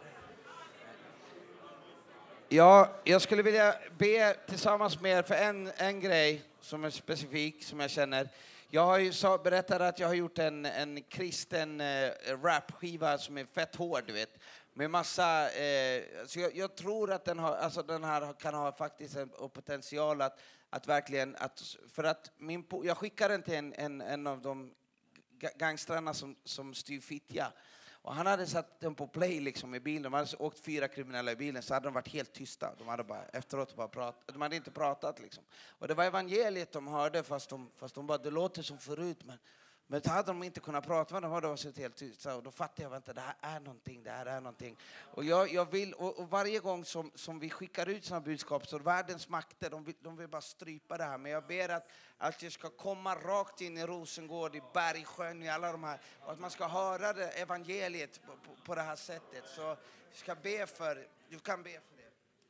[2.48, 7.64] Ja, jag skulle vilja be tillsammans med er för en, en grej som är specifik,
[7.64, 8.28] som jag känner.
[8.70, 12.10] Jag har ju sa, berättat att jag har gjort en, en kristen eh,
[12.42, 14.38] rapskiva som är fett hård, du vet.
[14.78, 15.50] Med massa...
[15.50, 19.28] Eh, så jag, jag tror att den, har, alltså den här kan ha faktiskt en,
[19.28, 21.36] potential att, att verkligen...
[21.36, 24.74] Att, för att min, po- jag skickade den till en, en, en av de
[25.56, 27.52] gangstrarna som, som styr Fittja.
[27.88, 30.02] Och han hade satt den på play liksom i bilen.
[30.02, 32.74] De hade åkt fyra kriminella i bilen så hade de varit helt tysta.
[32.78, 34.34] De hade bara efteråt bara pratat.
[34.34, 35.44] De hade inte pratat liksom.
[35.54, 39.24] Och det var evangeliet de hörde fast de, fast de bara, det låter som förut
[39.24, 39.38] men
[39.88, 42.36] men då hade de inte kunnat prata med dem hade var suttit helt tysta.
[42.36, 44.76] Och då fattade jag, vänta det här är någonting, det här är någonting.
[45.12, 48.66] Och jag, jag vill, och, och varje gång som, som vi skickar ut sådana budskap
[48.66, 51.18] så världens makter, de vill, de vill bara strypa det här.
[51.18, 55.48] Men jag ber att, att det ska komma rakt in i Rosengård, i Bergsjön, i
[55.48, 56.00] alla de här.
[56.20, 59.44] Och att man ska höra det, evangeliet på, på, på det här sättet.
[59.46, 59.76] Så jag
[60.12, 61.95] ska be för, du kan be för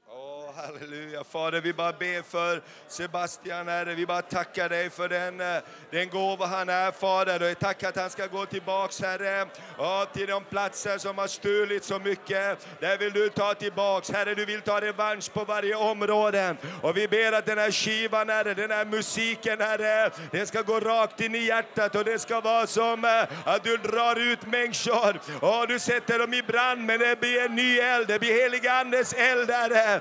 [0.06, 0.36] det.
[0.56, 1.24] Halleluja.
[1.24, 3.94] Fader, vi bara ber för Sebastian, Herre.
[3.94, 7.42] Vi bara tackar dig för den, eh, den gåva han är, Fader.
[7.42, 9.46] Och jag tackar att han ska gå tillbaks, Herre,
[9.78, 12.66] ja, till de platser som har stulit så mycket.
[12.80, 14.10] Där vill du ta tillbaks.
[14.10, 16.56] Herre, du vill ta revansch på varje område.
[16.82, 20.80] Och vi ber att den här skivan, Herre, den här musiken, Herre, den ska gå
[20.80, 25.20] rakt in i hjärtat och det ska vara som eh, att du drar ut människor
[25.40, 28.08] och du sätter dem i brand, men det blir en ny eld.
[28.08, 29.95] Det blir heliga Andes eld, Herre.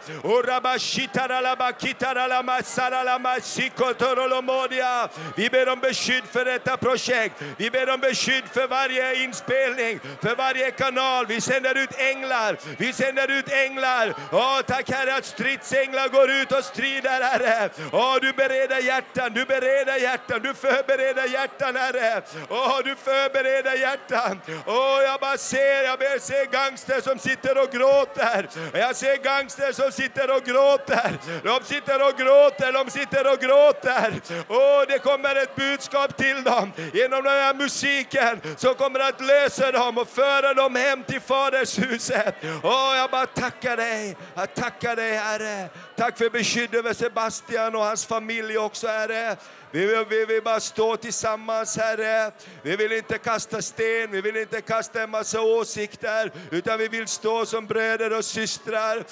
[5.35, 7.35] Vi ber om beskydd för detta projekt.
[7.57, 11.25] Vi ber om beskydd för varje inspelning, för varje kanal.
[11.25, 12.57] Vi sänder ut änglar.
[12.77, 14.13] Vi sänder ut änglar.
[14.31, 17.69] Åh, tack Herre att stridsänglar går ut och strider, Herre.
[17.91, 22.21] Åh, du bereder hjärtan, du bereder hjärtan, du förbereder hjärtan, Herre.
[22.49, 24.41] Åh, du förbereder hjärtan.
[24.65, 28.47] Åh, jag bara ser, jag ser gangster som sitter och gråter.
[28.73, 31.17] Jag ser gangster som sitter och gråter.
[31.43, 34.21] De sitter och gråter, de sitter och gråter.
[34.47, 39.71] Och det kommer ett budskap till dem genom den här musiken som kommer att lösa
[39.71, 42.35] dem och föra dem hem till Fadershuset.
[42.63, 44.17] Åh, jag bara tackar dig.
[44.35, 45.69] Jag tackar dig, Herre.
[45.95, 49.35] Tack för beskydd över Sebastian och hans familj också, Herre.
[49.75, 52.31] Vi vill, vi vill bara stå tillsammans, Herre.
[52.61, 57.07] Vi vill inte kasta sten, vi vill inte kasta en massa åsikter, utan vi vill
[57.07, 59.03] stå som bröder och systrar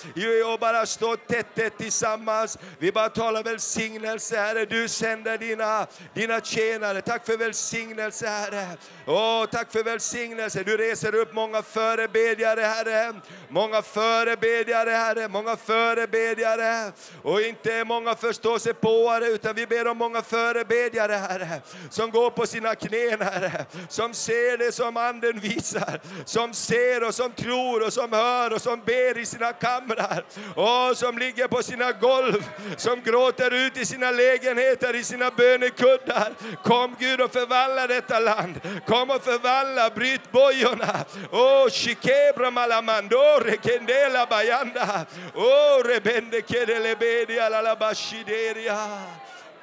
[0.53, 2.57] och bara stå tätt, tätt tillsammans.
[2.79, 4.65] Vi bara talar välsignelse, Herre.
[4.65, 7.01] Du sänder dina, dina tjänare.
[7.01, 8.67] Tack för välsignelse, Herre.
[9.07, 10.63] Åh, tack för välsignelse.
[10.63, 13.13] Du reser upp många förebedjare, Herre.
[13.49, 15.27] Många förebedjare, Herre.
[15.27, 16.91] Många förebedjare.
[17.21, 21.61] Och inte många förståsigpåare, utan vi ber om många förebedjare, Herre.
[21.89, 23.65] Som går på sina knän, Herre.
[23.89, 25.99] Som ser det som Anden visar.
[26.25, 30.25] Som ser och som tror och som hör och som ber i sina kamrar.
[30.55, 32.49] Och som ligger på sina golv.
[32.77, 36.33] Som gråter ut i sina lägenheter, i sina bönekuddar.
[36.63, 38.59] Kom Gud och förvandla detta land.
[38.87, 41.05] Kom och förvandla, bryt bojorna.
[41.31, 45.05] Åh, shikebra malamandore kendela bayanda.
[45.35, 48.77] Åh, rebende kedelebedi alalabashideria.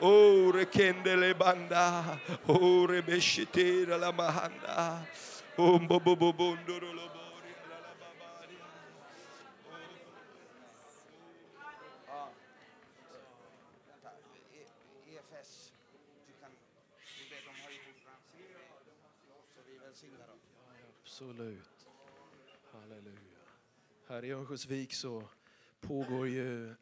[0.02, 2.18] Oh, rekendele banda.
[2.48, 5.06] ore rebeshitera la mahanda.
[5.58, 8.64] Um bo bo bo Oh, lo bori la la babaria.
[15.06, 15.72] EFS,
[16.26, 16.50] du kan,
[17.18, 18.24] du vet, de har ju konferens.
[19.54, 20.38] Så vi välsignar dem.
[21.02, 21.86] Absolut.
[22.72, 23.44] Halleluja.
[24.08, 25.22] Här i Örnsköldsvik så
[25.80, 26.74] pågår ju,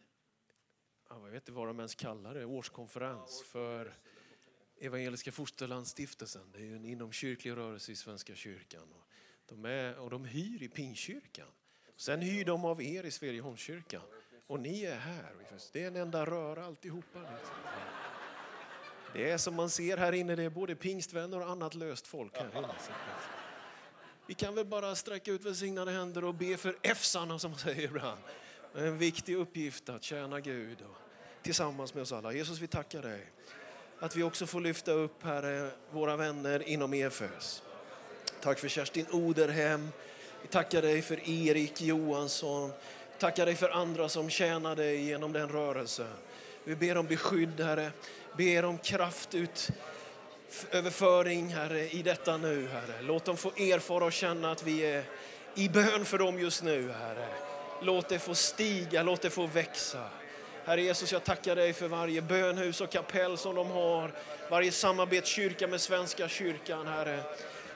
[1.29, 3.95] jag vet inte vad de ens kallar det, årskonferens för
[4.81, 6.43] Evangeliska Fosterlandsstiftelsen.
[6.53, 8.83] Det är ju en inomkyrklig rörelse i Svenska kyrkan.
[8.93, 9.07] Och
[9.47, 11.47] de, är, och de hyr i Pingstkyrkan.
[11.97, 14.03] Sen hyr de av er i Sverigeholmskyrkan.
[14.47, 15.35] Och ni är här.
[15.73, 17.19] Det är en enda röra alltihopa.
[17.19, 17.57] Liksom.
[19.13, 22.37] Det är som man ser här inne, det är både pingstvänner och annat löst folk
[22.37, 22.75] här inne.
[24.27, 27.83] Vi kan väl bara sträcka ut välsignade händer och be för Efsarna som man säger
[27.83, 28.21] ibland.
[28.75, 31.08] En viktig uppgift att tjäna Gud och
[31.43, 32.33] tillsammans med oss alla.
[32.33, 33.27] Jesus, vi tackar dig
[33.99, 37.63] att vi också får lyfta upp Herre, våra vänner inom EFS.
[38.41, 39.89] Tack för Kerstin Oderhem.
[40.43, 42.73] Vi tackar dig för Erik Johansson.
[43.19, 46.13] Tackar dig för andra som tjänar dig genom den rörelsen.
[46.65, 47.91] Vi ber om beskydd, Herre.
[48.37, 49.71] Ber om kraft ut
[50.71, 53.03] överföring, Herre, i detta nu, Herre.
[53.03, 55.05] Låt dem få erfara och känna att vi är
[55.55, 57.29] i bön för dem just nu, Herre.
[57.83, 60.05] Låt det få stiga, låt det få växa.
[60.69, 64.13] Herre Jesus, jag tackar dig för varje bönhus och kapell som de har,
[64.51, 67.21] varje samarbetskyrka med Svenska kyrkan, Herre.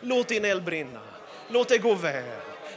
[0.00, 1.00] Låt din eld brinna,
[1.48, 2.24] låt det gå väl,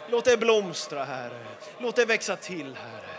[0.09, 1.45] låt det blomstra, Herre.
[1.79, 3.15] Låt det växa till, Herre.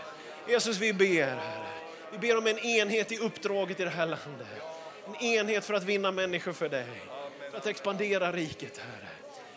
[0.47, 1.67] Jesus, vi ber, Herre.
[2.11, 4.47] Vi ber om en enhet i uppdraget i det här landet.
[5.07, 7.01] En enhet för att vinna människor för dig,
[7.51, 9.09] för att expandera riket, Herre.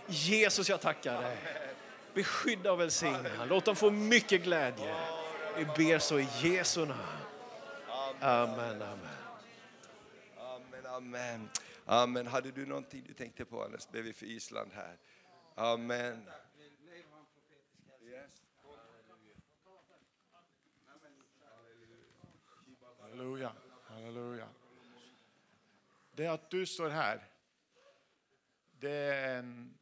[0.07, 1.37] Jesus, jag tackar dig.
[2.15, 3.45] Beskydda och välsigna.
[3.49, 4.95] Låt dem få mycket glädje.
[5.57, 7.20] Vi ber så i Jesu namn.
[8.23, 9.01] Amen, amen.
[10.39, 11.49] Amen, amen.
[11.87, 12.27] Amen.
[12.27, 13.65] Hade du någonting du tänkte på?
[13.65, 14.99] Annars ber vi för Island här.
[15.55, 16.29] Amen.
[23.01, 23.53] Halleluja,
[23.85, 24.49] halleluja.
[26.13, 27.29] Det att du står här,
[28.71, 29.79] det är en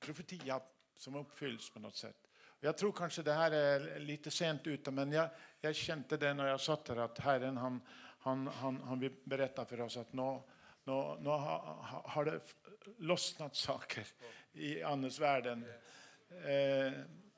[0.00, 0.60] profetia
[0.96, 2.25] som uppfylls på något sätt.
[2.66, 5.28] Jag tror kanske det här är lite sent ute, men jag,
[5.60, 7.80] jag kände det när jag satt här att Herren han,
[8.18, 10.40] han, han, han vill berätta för oss att nu,
[10.84, 11.28] nu, nu
[12.04, 12.40] har det
[12.98, 14.06] lossnat saker
[14.52, 15.64] i andesvärlden.
[16.30, 16.92] Eh,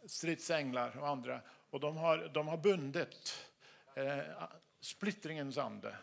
[0.06, 1.40] stridsänglar och andra.
[1.70, 3.46] Och de har, de har bundit
[3.94, 4.18] eh,
[4.80, 5.96] splittringens ande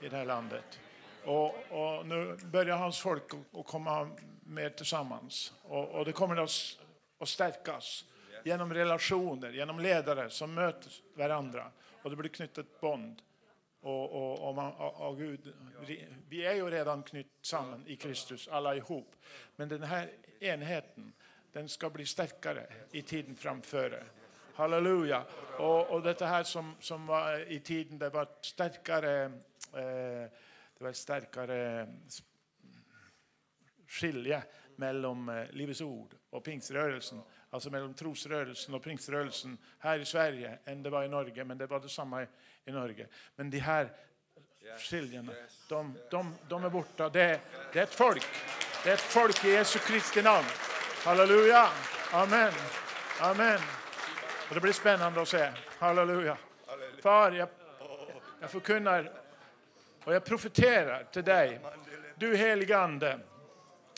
[0.00, 0.80] i det här landet.
[1.24, 5.54] Och, och nu börjar hans folk att- komma mer tillsammans.
[5.62, 6.50] Och, och det kommer att,
[7.18, 8.04] att stärkas
[8.44, 11.70] genom relationer, genom ledare som möter varandra.
[12.02, 13.22] Och det blir knutet bond.
[13.80, 15.54] Och, och, och, man, och, och Gud,
[16.28, 19.16] vi- är ju redan knytt samman i Kristus, alla ihop.
[19.56, 20.10] Men den här
[20.40, 21.12] enheten,
[21.52, 24.04] den ska bli starkare i tiden framför.
[24.54, 25.24] Halleluja.
[25.58, 29.24] Och, och detta här som, som var i tiden, det var starkare,
[29.74, 30.30] eh,
[30.78, 31.88] det var starkare
[33.86, 34.42] skilje
[34.76, 37.20] mellan eh, Livets Ord och pingströrelsen.
[37.50, 41.44] Alltså mellan trosrörelsen och pingströrelsen här i Sverige än det var i Norge.
[41.44, 42.26] Men det var detsamma i,
[42.64, 43.06] i Norge.
[43.36, 43.92] Men de här
[44.78, 45.32] skiljena,
[45.68, 47.08] de, de, de är borta.
[47.08, 47.40] Det,
[47.72, 48.26] det är ett folk.
[48.84, 50.46] Det är ett folk i Jesu Kristi namn.
[51.04, 51.68] Halleluja.
[52.12, 52.52] Amen.
[53.20, 53.60] Amen.
[54.48, 55.52] Och det blir spännande att se.
[55.78, 56.38] Halleluja.
[57.02, 57.48] Far, jag,
[58.40, 59.12] jag förkunnar
[60.04, 61.60] och jag profeterar till dig.
[62.16, 63.20] Du helige Ande.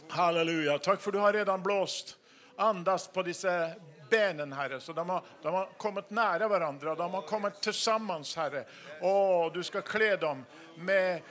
[0.08, 0.78] Halleluja.
[0.78, 2.16] Tack för du har redan blåst
[2.60, 3.70] andas på dessa
[4.10, 4.80] benen, Herre.
[4.80, 6.94] Så de har, de har kommit nära varandra.
[6.94, 8.64] De har kommit tillsammans, Herre.
[9.00, 10.44] Åh, du ska klä dem
[10.76, 11.22] med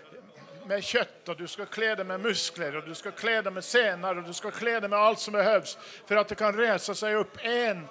[0.67, 3.63] med kött och du ska klä dem med muskler och du ska klä dem med
[3.63, 6.95] senor och du ska klä dem med allt som behövs för att det kan resa
[6.95, 7.87] sig upp en,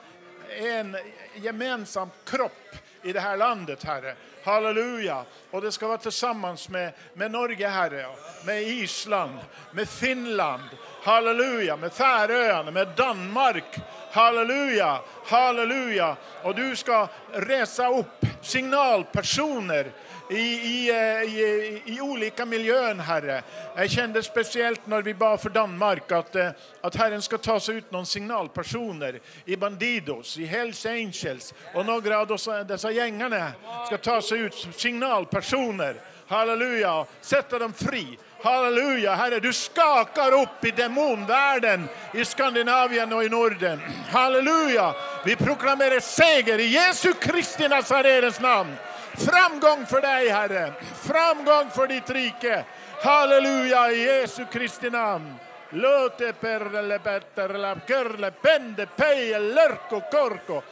[0.48, 0.96] en
[1.34, 4.14] gemensam kropp i det här landet, Herre.
[4.44, 5.24] Halleluja!
[5.50, 8.06] Och det ska vara tillsammans med, med Norge, Herre,
[8.46, 9.38] med Island,
[9.72, 10.62] med Finland,
[11.02, 13.80] halleluja, med Färöarna, med Danmark,
[14.12, 16.16] halleluja, halleluja.
[16.42, 19.92] Och du ska resa upp signalpersoner
[20.30, 23.42] i, i, eh, i, i olika miljön, Herre.
[23.76, 26.50] Jag kände speciellt när vi bad för Danmark att, eh,
[26.80, 32.18] att Herren ska ta sig ut någon signalpersoner i Bandidos, i Hells Angels och några
[32.18, 33.52] av dessa, dessa gängarna
[33.86, 35.96] ska ta sig ut som signalpersoner.
[36.28, 38.18] Halleluja, sätta dem fri.
[38.42, 43.80] Halleluja, Herre, du skakar upp i demonvärlden i Skandinavien och i Norden.
[44.10, 48.76] Halleluja, vi proklamerar seger i Jesu Kristi Nazarens namn.
[49.14, 50.72] Framgång för dig, Herre.
[50.94, 52.64] Framgång för ditt rike.
[53.02, 55.34] Halleluja, i Jesu Kristi namn.
[55.70, 60.62] Löte perle petterla körle pende peje lörko korko.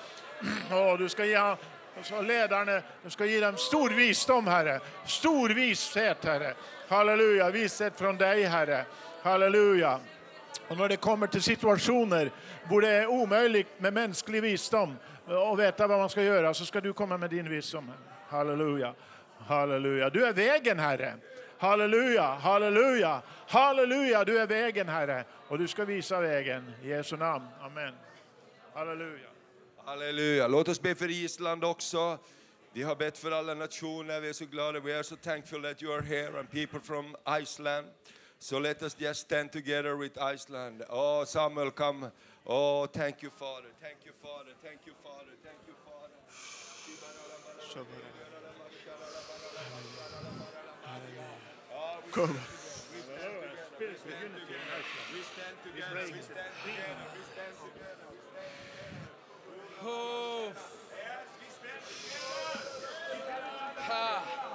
[0.71, 1.57] Oh, du ska ge
[2.03, 4.81] så ledarna, du ska ge dem stor visdom, Herre.
[5.07, 6.55] Stor vishet, Herre.
[6.89, 8.85] Halleluja, vishet från dig, Herre.
[9.23, 10.01] Halleluja.
[10.69, 12.31] Och när det kommer till situationer
[12.69, 16.81] där det är omöjligt med mänsklig visdom och veta vad man ska göra så ska
[16.81, 17.93] du komma med din visdom.
[18.29, 18.95] Halleluja.
[19.39, 20.11] Halleluja.
[20.11, 21.15] Du är vägen, Herre.
[21.59, 24.25] Halleluja, halleluja, halleluja.
[24.25, 25.25] Du är vägen, Herre.
[25.49, 26.73] Och du ska visa vägen.
[26.83, 27.47] I Jesu namn.
[27.61, 27.95] Amen.
[28.75, 29.29] Halleluja.
[29.85, 30.49] Halleluja.
[30.49, 32.19] Låt oss be för Island också.
[32.73, 34.21] Vi har bett för alla nationer.
[34.21, 34.81] Vi är så glada.
[34.81, 37.87] We are so thankful that you are here and people from Iceland.
[38.39, 40.83] So let us just stand together with Iceland.
[40.91, 42.11] Oh, Samuel, come.
[42.45, 43.71] Oh, thank you, Father.
[43.81, 44.53] Thank you, Father.
[44.63, 45.33] Thank you, Father.
[45.43, 45.75] Thank you,
[47.67, 48.07] Father.
[52.13, 52.37] Kom.
[59.85, 60.53] Oh.
[63.77, 64.46] Ha.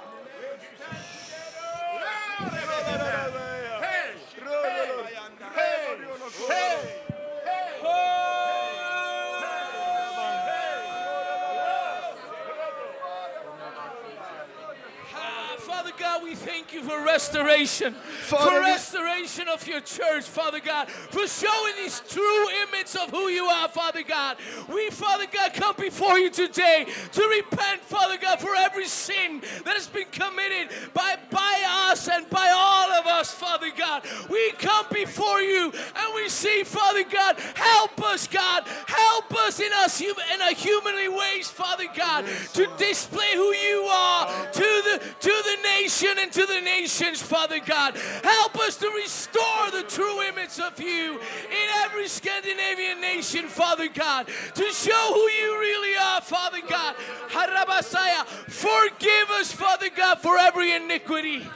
[16.82, 22.48] You for restoration, Father, for restoration of your church, Father God, for showing this true
[22.68, 24.36] image of who you are, Father God.
[24.72, 29.74] We, Father God, come before you today to repent, Father God, for every sin that
[29.74, 34.02] has been committed by, by us and by all of us, Father God.
[34.28, 39.72] We come before you and we see, Father God, help us, God, help us in
[39.72, 42.24] us in our humanly ways, Father God,
[42.54, 47.60] to display who you are to the to the nation and to the nations, Father
[47.60, 47.96] God.
[48.22, 54.28] Help us to restore the true image of you in every Scandinavian nation, Father God,
[54.54, 56.96] to show who you really are, Father God.
[57.28, 61.46] Harabasaya, forgive us, Father God, for every iniquity.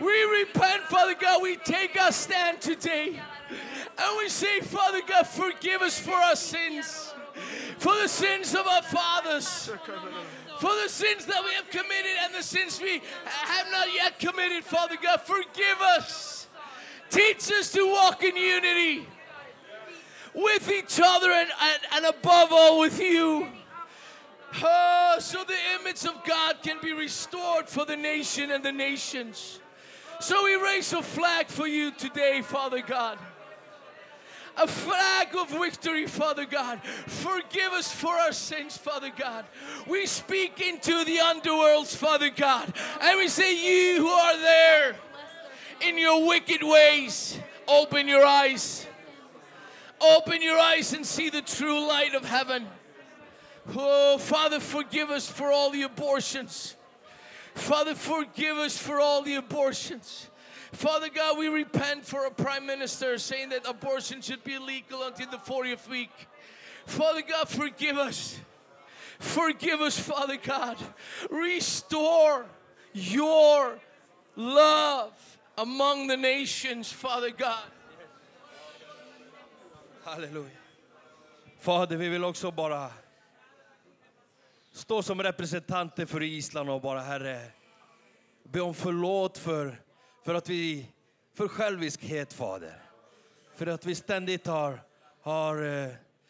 [0.00, 1.42] We repent, Father God.
[1.42, 3.20] We take our stand today.
[4.00, 7.12] And we say, Father God, forgive us for our sins,
[7.78, 9.70] for the sins of our fathers,
[10.60, 14.64] for the sins that we have committed and the sins we have not yet committed,
[14.64, 15.20] Father God.
[15.22, 16.46] Forgive us.
[17.10, 19.06] Teach us to walk in unity
[20.34, 23.48] with each other and, and, and above all with you.
[24.62, 29.60] Oh, so the image of God can be restored for the nation and the nations.
[30.20, 33.18] So we raise a flag for you today, Father God.
[34.60, 36.82] A flag of victory, Father God.
[37.06, 39.44] Forgive us for our sins, Father God.
[39.86, 42.72] We speak into the underworlds, Father God.
[43.00, 44.96] And we say, You who are there
[45.80, 47.38] in your wicked ways,
[47.68, 48.86] open your eyes.
[50.00, 52.66] Open your eyes and see the true light of heaven.
[53.76, 56.76] Oh, Father, forgive us for all the abortions.
[57.54, 60.30] Father, forgive us for all the abortions.
[60.72, 65.30] Father God, we repent for a prime minister saying that abortion should be illegal until
[65.30, 66.10] the 40th week.
[66.86, 68.38] Father God, forgive us.
[69.18, 70.76] Forgive us, Father God.
[71.30, 72.46] Restore
[72.92, 73.78] your
[74.36, 77.64] love among the nations, Father God.
[80.04, 80.50] Halleluja.
[81.60, 82.90] Fader, vi vill också bara
[84.72, 87.40] stå som representanter för Island och bara Herre,
[88.42, 89.80] be om förlåt för,
[90.28, 90.86] för att vi,
[91.34, 92.82] för själviskhet Fader.
[93.56, 94.80] För att vi ständigt har,
[95.22, 95.88] har eh,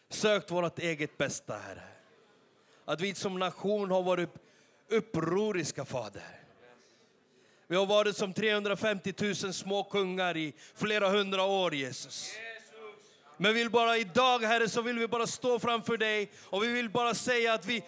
[0.09, 1.83] sökt vårt eget bästa Herre.
[2.85, 4.29] Att vi som nation har varit
[4.89, 6.39] upproriska Fader.
[7.67, 12.31] Vi har varit som 350 000 små kungar i flera hundra år Jesus.
[13.37, 16.89] Men vill bara idag Herre så vill vi bara stå framför dig och vi vill
[16.89, 17.83] bara säga att vi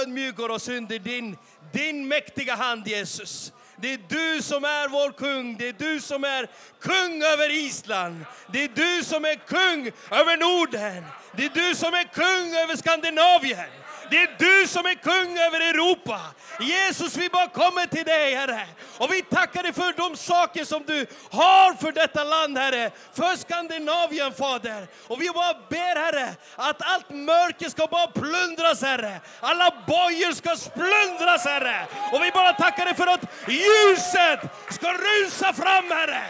[0.00, 1.36] ödmjukar oss under din,
[1.72, 3.52] din mäktiga hand Jesus.
[3.76, 6.48] Det är du som är vår kung, det är du som är
[6.80, 8.24] kung över Island.
[8.52, 11.04] Det är du som är kung över Norden.
[11.36, 13.83] Det är du som är kung över Skandinavien.
[14.14, 16.20] Det är du som är kung över Europa.
[16.60, 18.66] Jesus, vi bara kommer till dig, Herre.
[18.98, 22.90] Och vi tackar dig för de saker som du har för detta land, Herre.
[23.12, 24.86] För Skandinavien, Fader.
[25.06, 29.20] Och vi bara ber, Herre, att allt mörker ska bara plundras, Herre.
[29.40, 31.86] Alla bojor ska splundras, Herre.
[32.12, 34.40] Och vi bara tackar dig för att ljuset
[34.70, 36.22] ska rusa fram, Herre.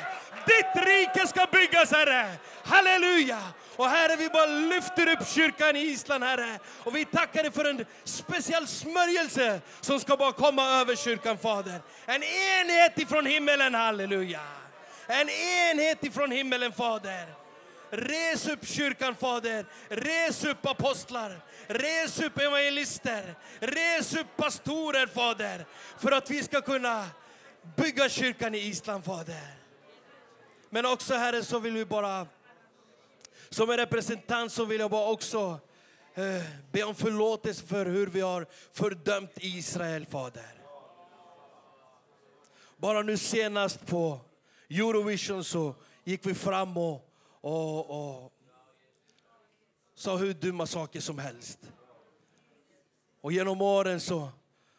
[0.47, 2.27] Ditt rike ska byggas, Herre.
[2.65, 3.39] Halleluja!
[3.77, 6.59] Och Herre, vi bara lyfter upp kyrkan i Island, Herre.
[6.85, 11.81] Och vi tackar dig för en speciell smörjelse som ska bara komma över kyrkan, Fader.
[12.07, 14.41] En enhet ifrån himmelen, halleluja.
[15.07, 17.27] En enhet ifrån himmelen, Fader.
[17.91, 19.67] Res upp kyrkan, Fader.
[19.89, 21.41] Res upp apostlar.
[21.67, 23.35] Res upp evangelister.
[23.61, 25.65] Res upp pastorer, Fader.
[25.99, 27.07] För att vi ska kunna
[27.77, 29.55] bygga kyrkan i Island, Fader.
[30.71, 32.27] Men också, Herre, så vill vi bara
[33.55, 35.61] som en representant så vill jag bara också
[36.15, 36.43] eh,
[36.73, 40.55] be om förlåtelse för hur vi har fördömt Israel, Fader.
[42.77, 44.21] Bara nu senast på
[44.71, 45.75] Eurovision så
[46.05, 48.33] gick vi fram och, och, och
[49.95, 51.59] sa hur dumma saker som helst.
[53.21, 54.29] Och genom åren så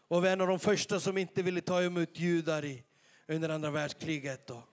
[0.07, 2.83] var vi en av de första som inte ville ta emot judar i,
[3.27, 4.49] under andra världskriget.
[4.49, 4.63] Och,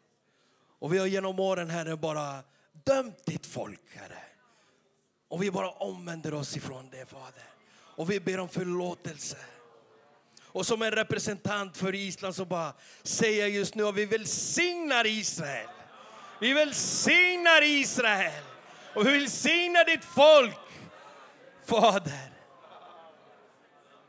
[0.79, 2.45] och vi har genom åren, Herre, bara
[2.85, 4.19] dömt ditt folk, Herre.
[5.29, 7.45] Och vi bara omvänder oss ifrån det, Fader.
[7.97, 9.37] Och vi ber om förlåtelse.
[10.43, 12.73] Och som en representant för Island så bara
[13.03, 15.69] säger jag just nu att vi välsignar Israel.
[16.41, 18.43] Vi välsignar Israel.
[18.95, 20.59] Och vi välsignar ditt folk,
[21.67, 22.33] Fader.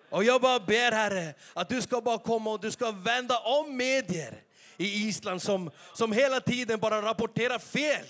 [0.10, 3.78] Och jag bara ber Herre att du ska bara komma och du ska vända om
[3.78, 4.42] medier
[4.78, 8.06] i Island som, som hela tiden bara rapporterar fel.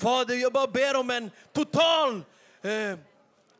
[0.00, 2.24] Fader, jag bara ber om en total
[2.62, 2.98] eh,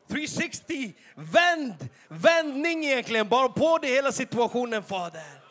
[0.07, 5.41] 360 vänd, vändning egentligen, bara på det hela situationen Fader.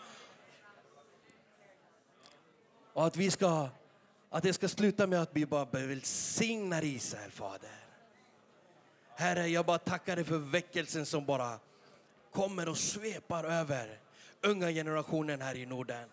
[2.92, 3.68] Och att vi ska,
[4.30, 7.70] att det ska sluta med att vi bara välsignar Israel, Fader.
[9.16, 11.58] Herre, jag bara tackar dig för väckelsen som bara
[12.32, 13.98] kommer och svepar över
[14.42, 16.08] unga generationen här i Norden.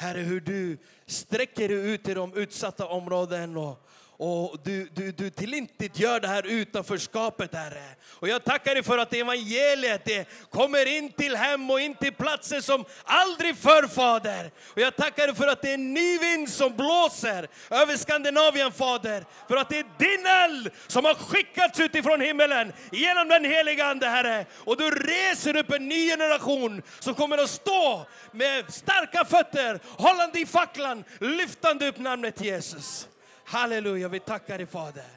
[0.00, 3.88] Herre, hur du sträcker dig ut i de utsatta områden och,
[4.22, 7.84] och du, du, du tillintetgör det här utanförskapet, Herre.
[8.08, 12.12] Och jag tackar dig för att evangeliet det kommer in till hem och in till
[12.12, 14.50] platser som aldrig förr, Fader.
[14.64, 18.72] Och jag tackar dig för att det är en ny vind som blåser över Skandinavien,
[18.72, 19.24] Fader.
[19.48, 24.06] För att det är din eld som har skickats utifrån himmelen genom den heliga Ande,
[24.06, 24.46] Herre.
[24.54, 30.40] Och du reser upp en ny generation som kommer att stå med starka fötter, hållande
[30.40, 33.06] i facklan, lyftande upp namnet Jesus.
[33.50, 35.10] Halleluja, vi tackar dig Fader.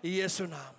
[0.00, 0.76] I Jesu namn.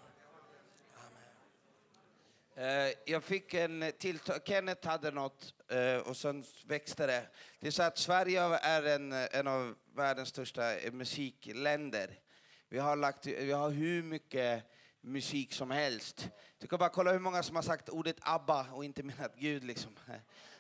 [2.56, 2.88] Amen.
[2.88, 7.28] Eh, jag fick en till, Kenneth hade något eh, och sen växte det.
[7.60, 12.20] Det är så att Sverige är en, en av världens största musikländer.
[12.68, 14.64] Vi har, lagt, vi har hur mycket
[15.02, 16.30] musik som helst.
[16.58, 19.64] Du kan bara kolla hur många som har sagt ordet ABBA och inte menat Gud.
[19.64, 19.96] Liksom.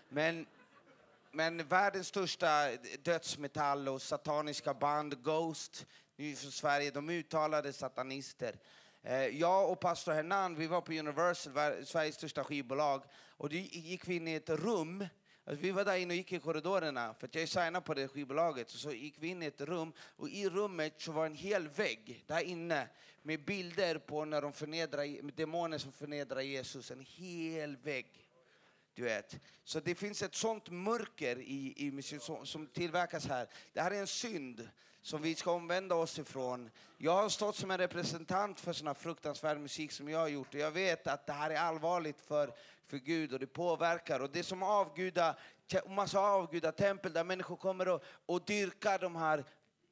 [0.10, 0.46] Men,
[1.32, 2.70] men världens största
[3.04, 5.86] dödsmetall och sataniska band, Ghost,
[6.24, 8.56] är från Sverige, de uttalade satanister.
[9.04, 14.08] Eh, jag och pastor Hernan, vi var på Universal, Sveriges största skivbolag, och då gick
[14.08, 15.06] vi in i ett rum.
[15.46, 17.94] Alltså vi var där inne och gick i korridorerna, för att jag är signad på
[17.94, 18.70] det skivbolaget.
[18.70, 22.24] Så gick vi in i ett rum, och i rummet så var en hel vägg
[22.28, 22.88] där inne
[23.22, 26.92] med bilder på när de förnedrar, demoner som förnedrar Jesus.
[26.92, 28.26] En hel vägg.
[28.94, 29.40] Du vet.
[29.64, 33.48] Så det finns ett sånt mörker i, i musik som, som tillverkas här.
[33.74, 34.70] Det här är en synd
[35.02, 36.70] som vi ska omvända oss ifrån.
[36.98, 40.54] Jag har stått som en representant för sån här fruktansvärd musik som jag har gjort
[40.54, 42.54] och jag vet att det här är allvarligt för,
[42.88, 44.20] för Gud och det påverkar.
[44.20, 45.36] Och det är som avguda,
[45.88, 49.46] massa avgudatempel där människor kommer och, och dyrkar de här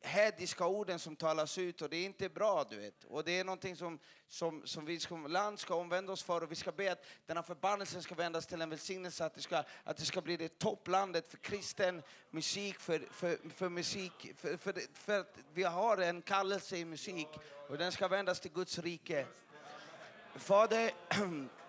[0.08, 3.04] hädiska orden som talas ut och det är inte bra, du vet.
[3.04, 6.52] Och det är någonting som, som, som vi som land ska omvända oss för och
[6.52, 9.64] vi ska be att den här förbannelsen ska vändas till en välsignelse, att det ska,
[9.84, 14.74] att det ska bli det topplandet för kristen musik, för, för, för musik, för, för,
[14.94, 17.28] för att vi har en kallelse i musik
[17.70, 19.26] och den ska vändas till Guds rike.
[20.36, 20.92] Fader,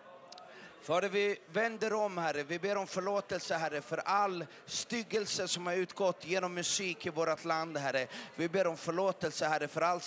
[0.89, 2.43] Fader, vi vänder om, Herre.
[2.43, 7.45] Vi ber om förlåtelse, Herre, för all styggelse som har utgått genom musik i vårt
[7.45, 8.07] land, Herre.
[8.37, 10.01] Vi ber om förlåtelse, Herre, för all,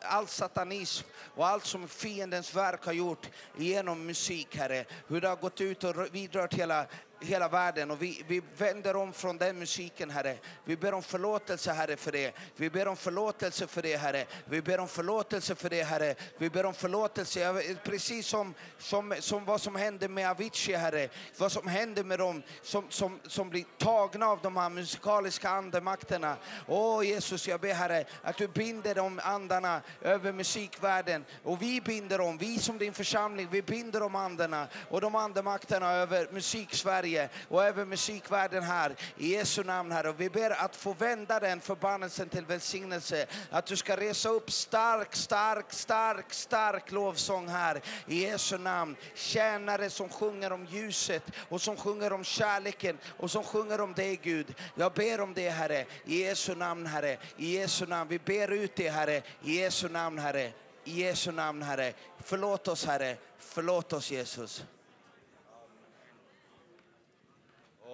[0.00, 4.84] all satanism och allt som fiendens verk har gjort genom musik, Herre.
[5.08, 6.86] Hur det har gått ut och vidrört hela
[7.26, 10.36] hela världen och vi, vi vänder om från den musiken, Herre.
[10.64, 12.34] Vi ber om förlåtelse, Herre, för det.
[12.56, 14.26] Vi ber om förlåtelse för det, Herre.
[14.44, 16.14] Vi ber om förlåtelse för det, Herre.
[16.38, 21.08] Vi ber om förlåtelse, Jag precis som, som, som vad som hände med Avicii, Herre.
[21.38, 26.36] Vad som hände med dem som, som, som blir tagna av de här musikaliska andemakterna.
[26.66, 31.24] Åh Jesus, jag ber Herre att du binder de andarna över musikvärlden.
[31.42, 35.92] Och vi binder dem, vi som din församling, vi binder de andarna och de andemakterna
[35.92, 37.15] över musik-Sverige
[37.48, 38.96] och över musikvärlden här.
[39.16, 40.08] I Jesu namn, Herre.
[40.08, 43.26] Och vi ber att få vända den förbannelsen till välsignelse.
[43.50, 47.80] Att du ska resa upp stark, stark, stark, stark lovsång här.
[48.06, 48.96] I Jesu namn.
[49.14, 54.20] Tjänare som sjunger om ljuset och som sjunger om kärleken och som sjunger om dig,
[54.22, 54.54] Gud.
[54.74, 55.84] Jag ber om det, Herre.
[56.04, 57.16] I Jesu namn, Herre.
[57.36, 58.10] I Jesu namn.
[58.10, 59.22] Vi ber ut det, Herre.
[59.42, 60.52] I Jesu namn, Herre.
[60.84, 61.92] I Jesu namn, Herre.
[62.24, 63.16] Förlåt oss, Herre.
[63.38, 64.64] Förlåt oss, Jesus.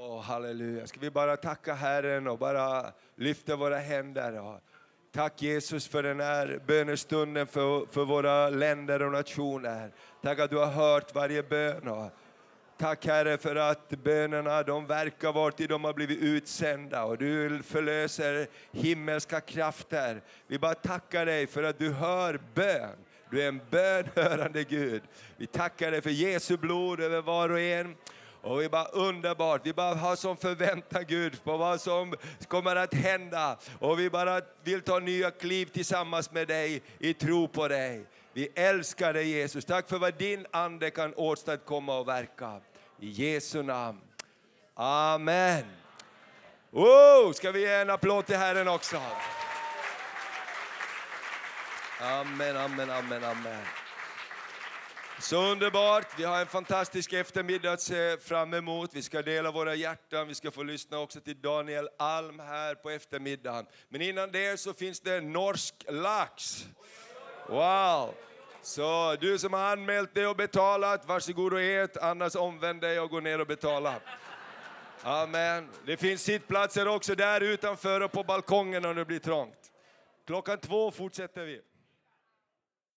[0.03, 0.87] Oh, halleluja.
[0.87, 4.61] Ska vi bara tacka Herren och bara lyfta våra händer.
[5.13, 9.93] Tack Jesus för den här bönestunden för, för våra länder och nationer.
[10.23, 11.89] Tack att du har hört varje bön.
[11.89, 12.11] Och
[12.79, 18.47] tack Herre för att bönerna de verkar vart de har blivit utsända och du förlöser
[18.73, 20.21] himmelska krafter.
[20.47, 22.97] Vi bara tackar dig för att du hör bön.
[23.31, 25.03] Du är en bönhörande Gud.
[25.37, 27.97] Vi tackar dig för Jesu blod över var och en.
[28.43, 32.15] Och vi bara underbart, vi bara har som förväntan Gud på vad som
[32.49, 33.59] kommer att hända.
[33.79, 38.07] Och vi bara vill ta nya kliv tillsammans med dig i tro på dig.
[38.33, 39.65] Vi älskar dig Jesus.
[39.65, 42.61] Tack för vad din ande kan åstadkomma och verka.
[43.01, 44.01] I Jesu namn.
[44.75, 45.65] Amen.
[46.71, 49.01] Oh, ska vi ge en applåd till Herren också?
[52.01, 53.82] Amen, amen, amen, amen.
[55.23, 56.07] Så underbart.
[56.19, 58.95] Vi har en fantastisk eftermiddag att se fram emot.
[58.95, 60.29] Vi ska dela våra hjärtan.
[60.29, 63.67] Vi ska få lyssna också till Daniel Alm här på eftermiddagen.
[63.89, 66.67] Men innan det så finns det norsk lax.
[67.49, 68.15] Wow!
[68.63, 71.97] Så du som har anmält dig och betalat, varsågod och ät.
[71.97, 73.95] Annars omvänd dig och gå ner och betala.
[75.03, 75.69] Amen.
[75.87, 79.73] Det finns sittplatser också där utanför och på balkongen om det blir trångt.
[80.27, 81.61] Klockan två fortsätter vi.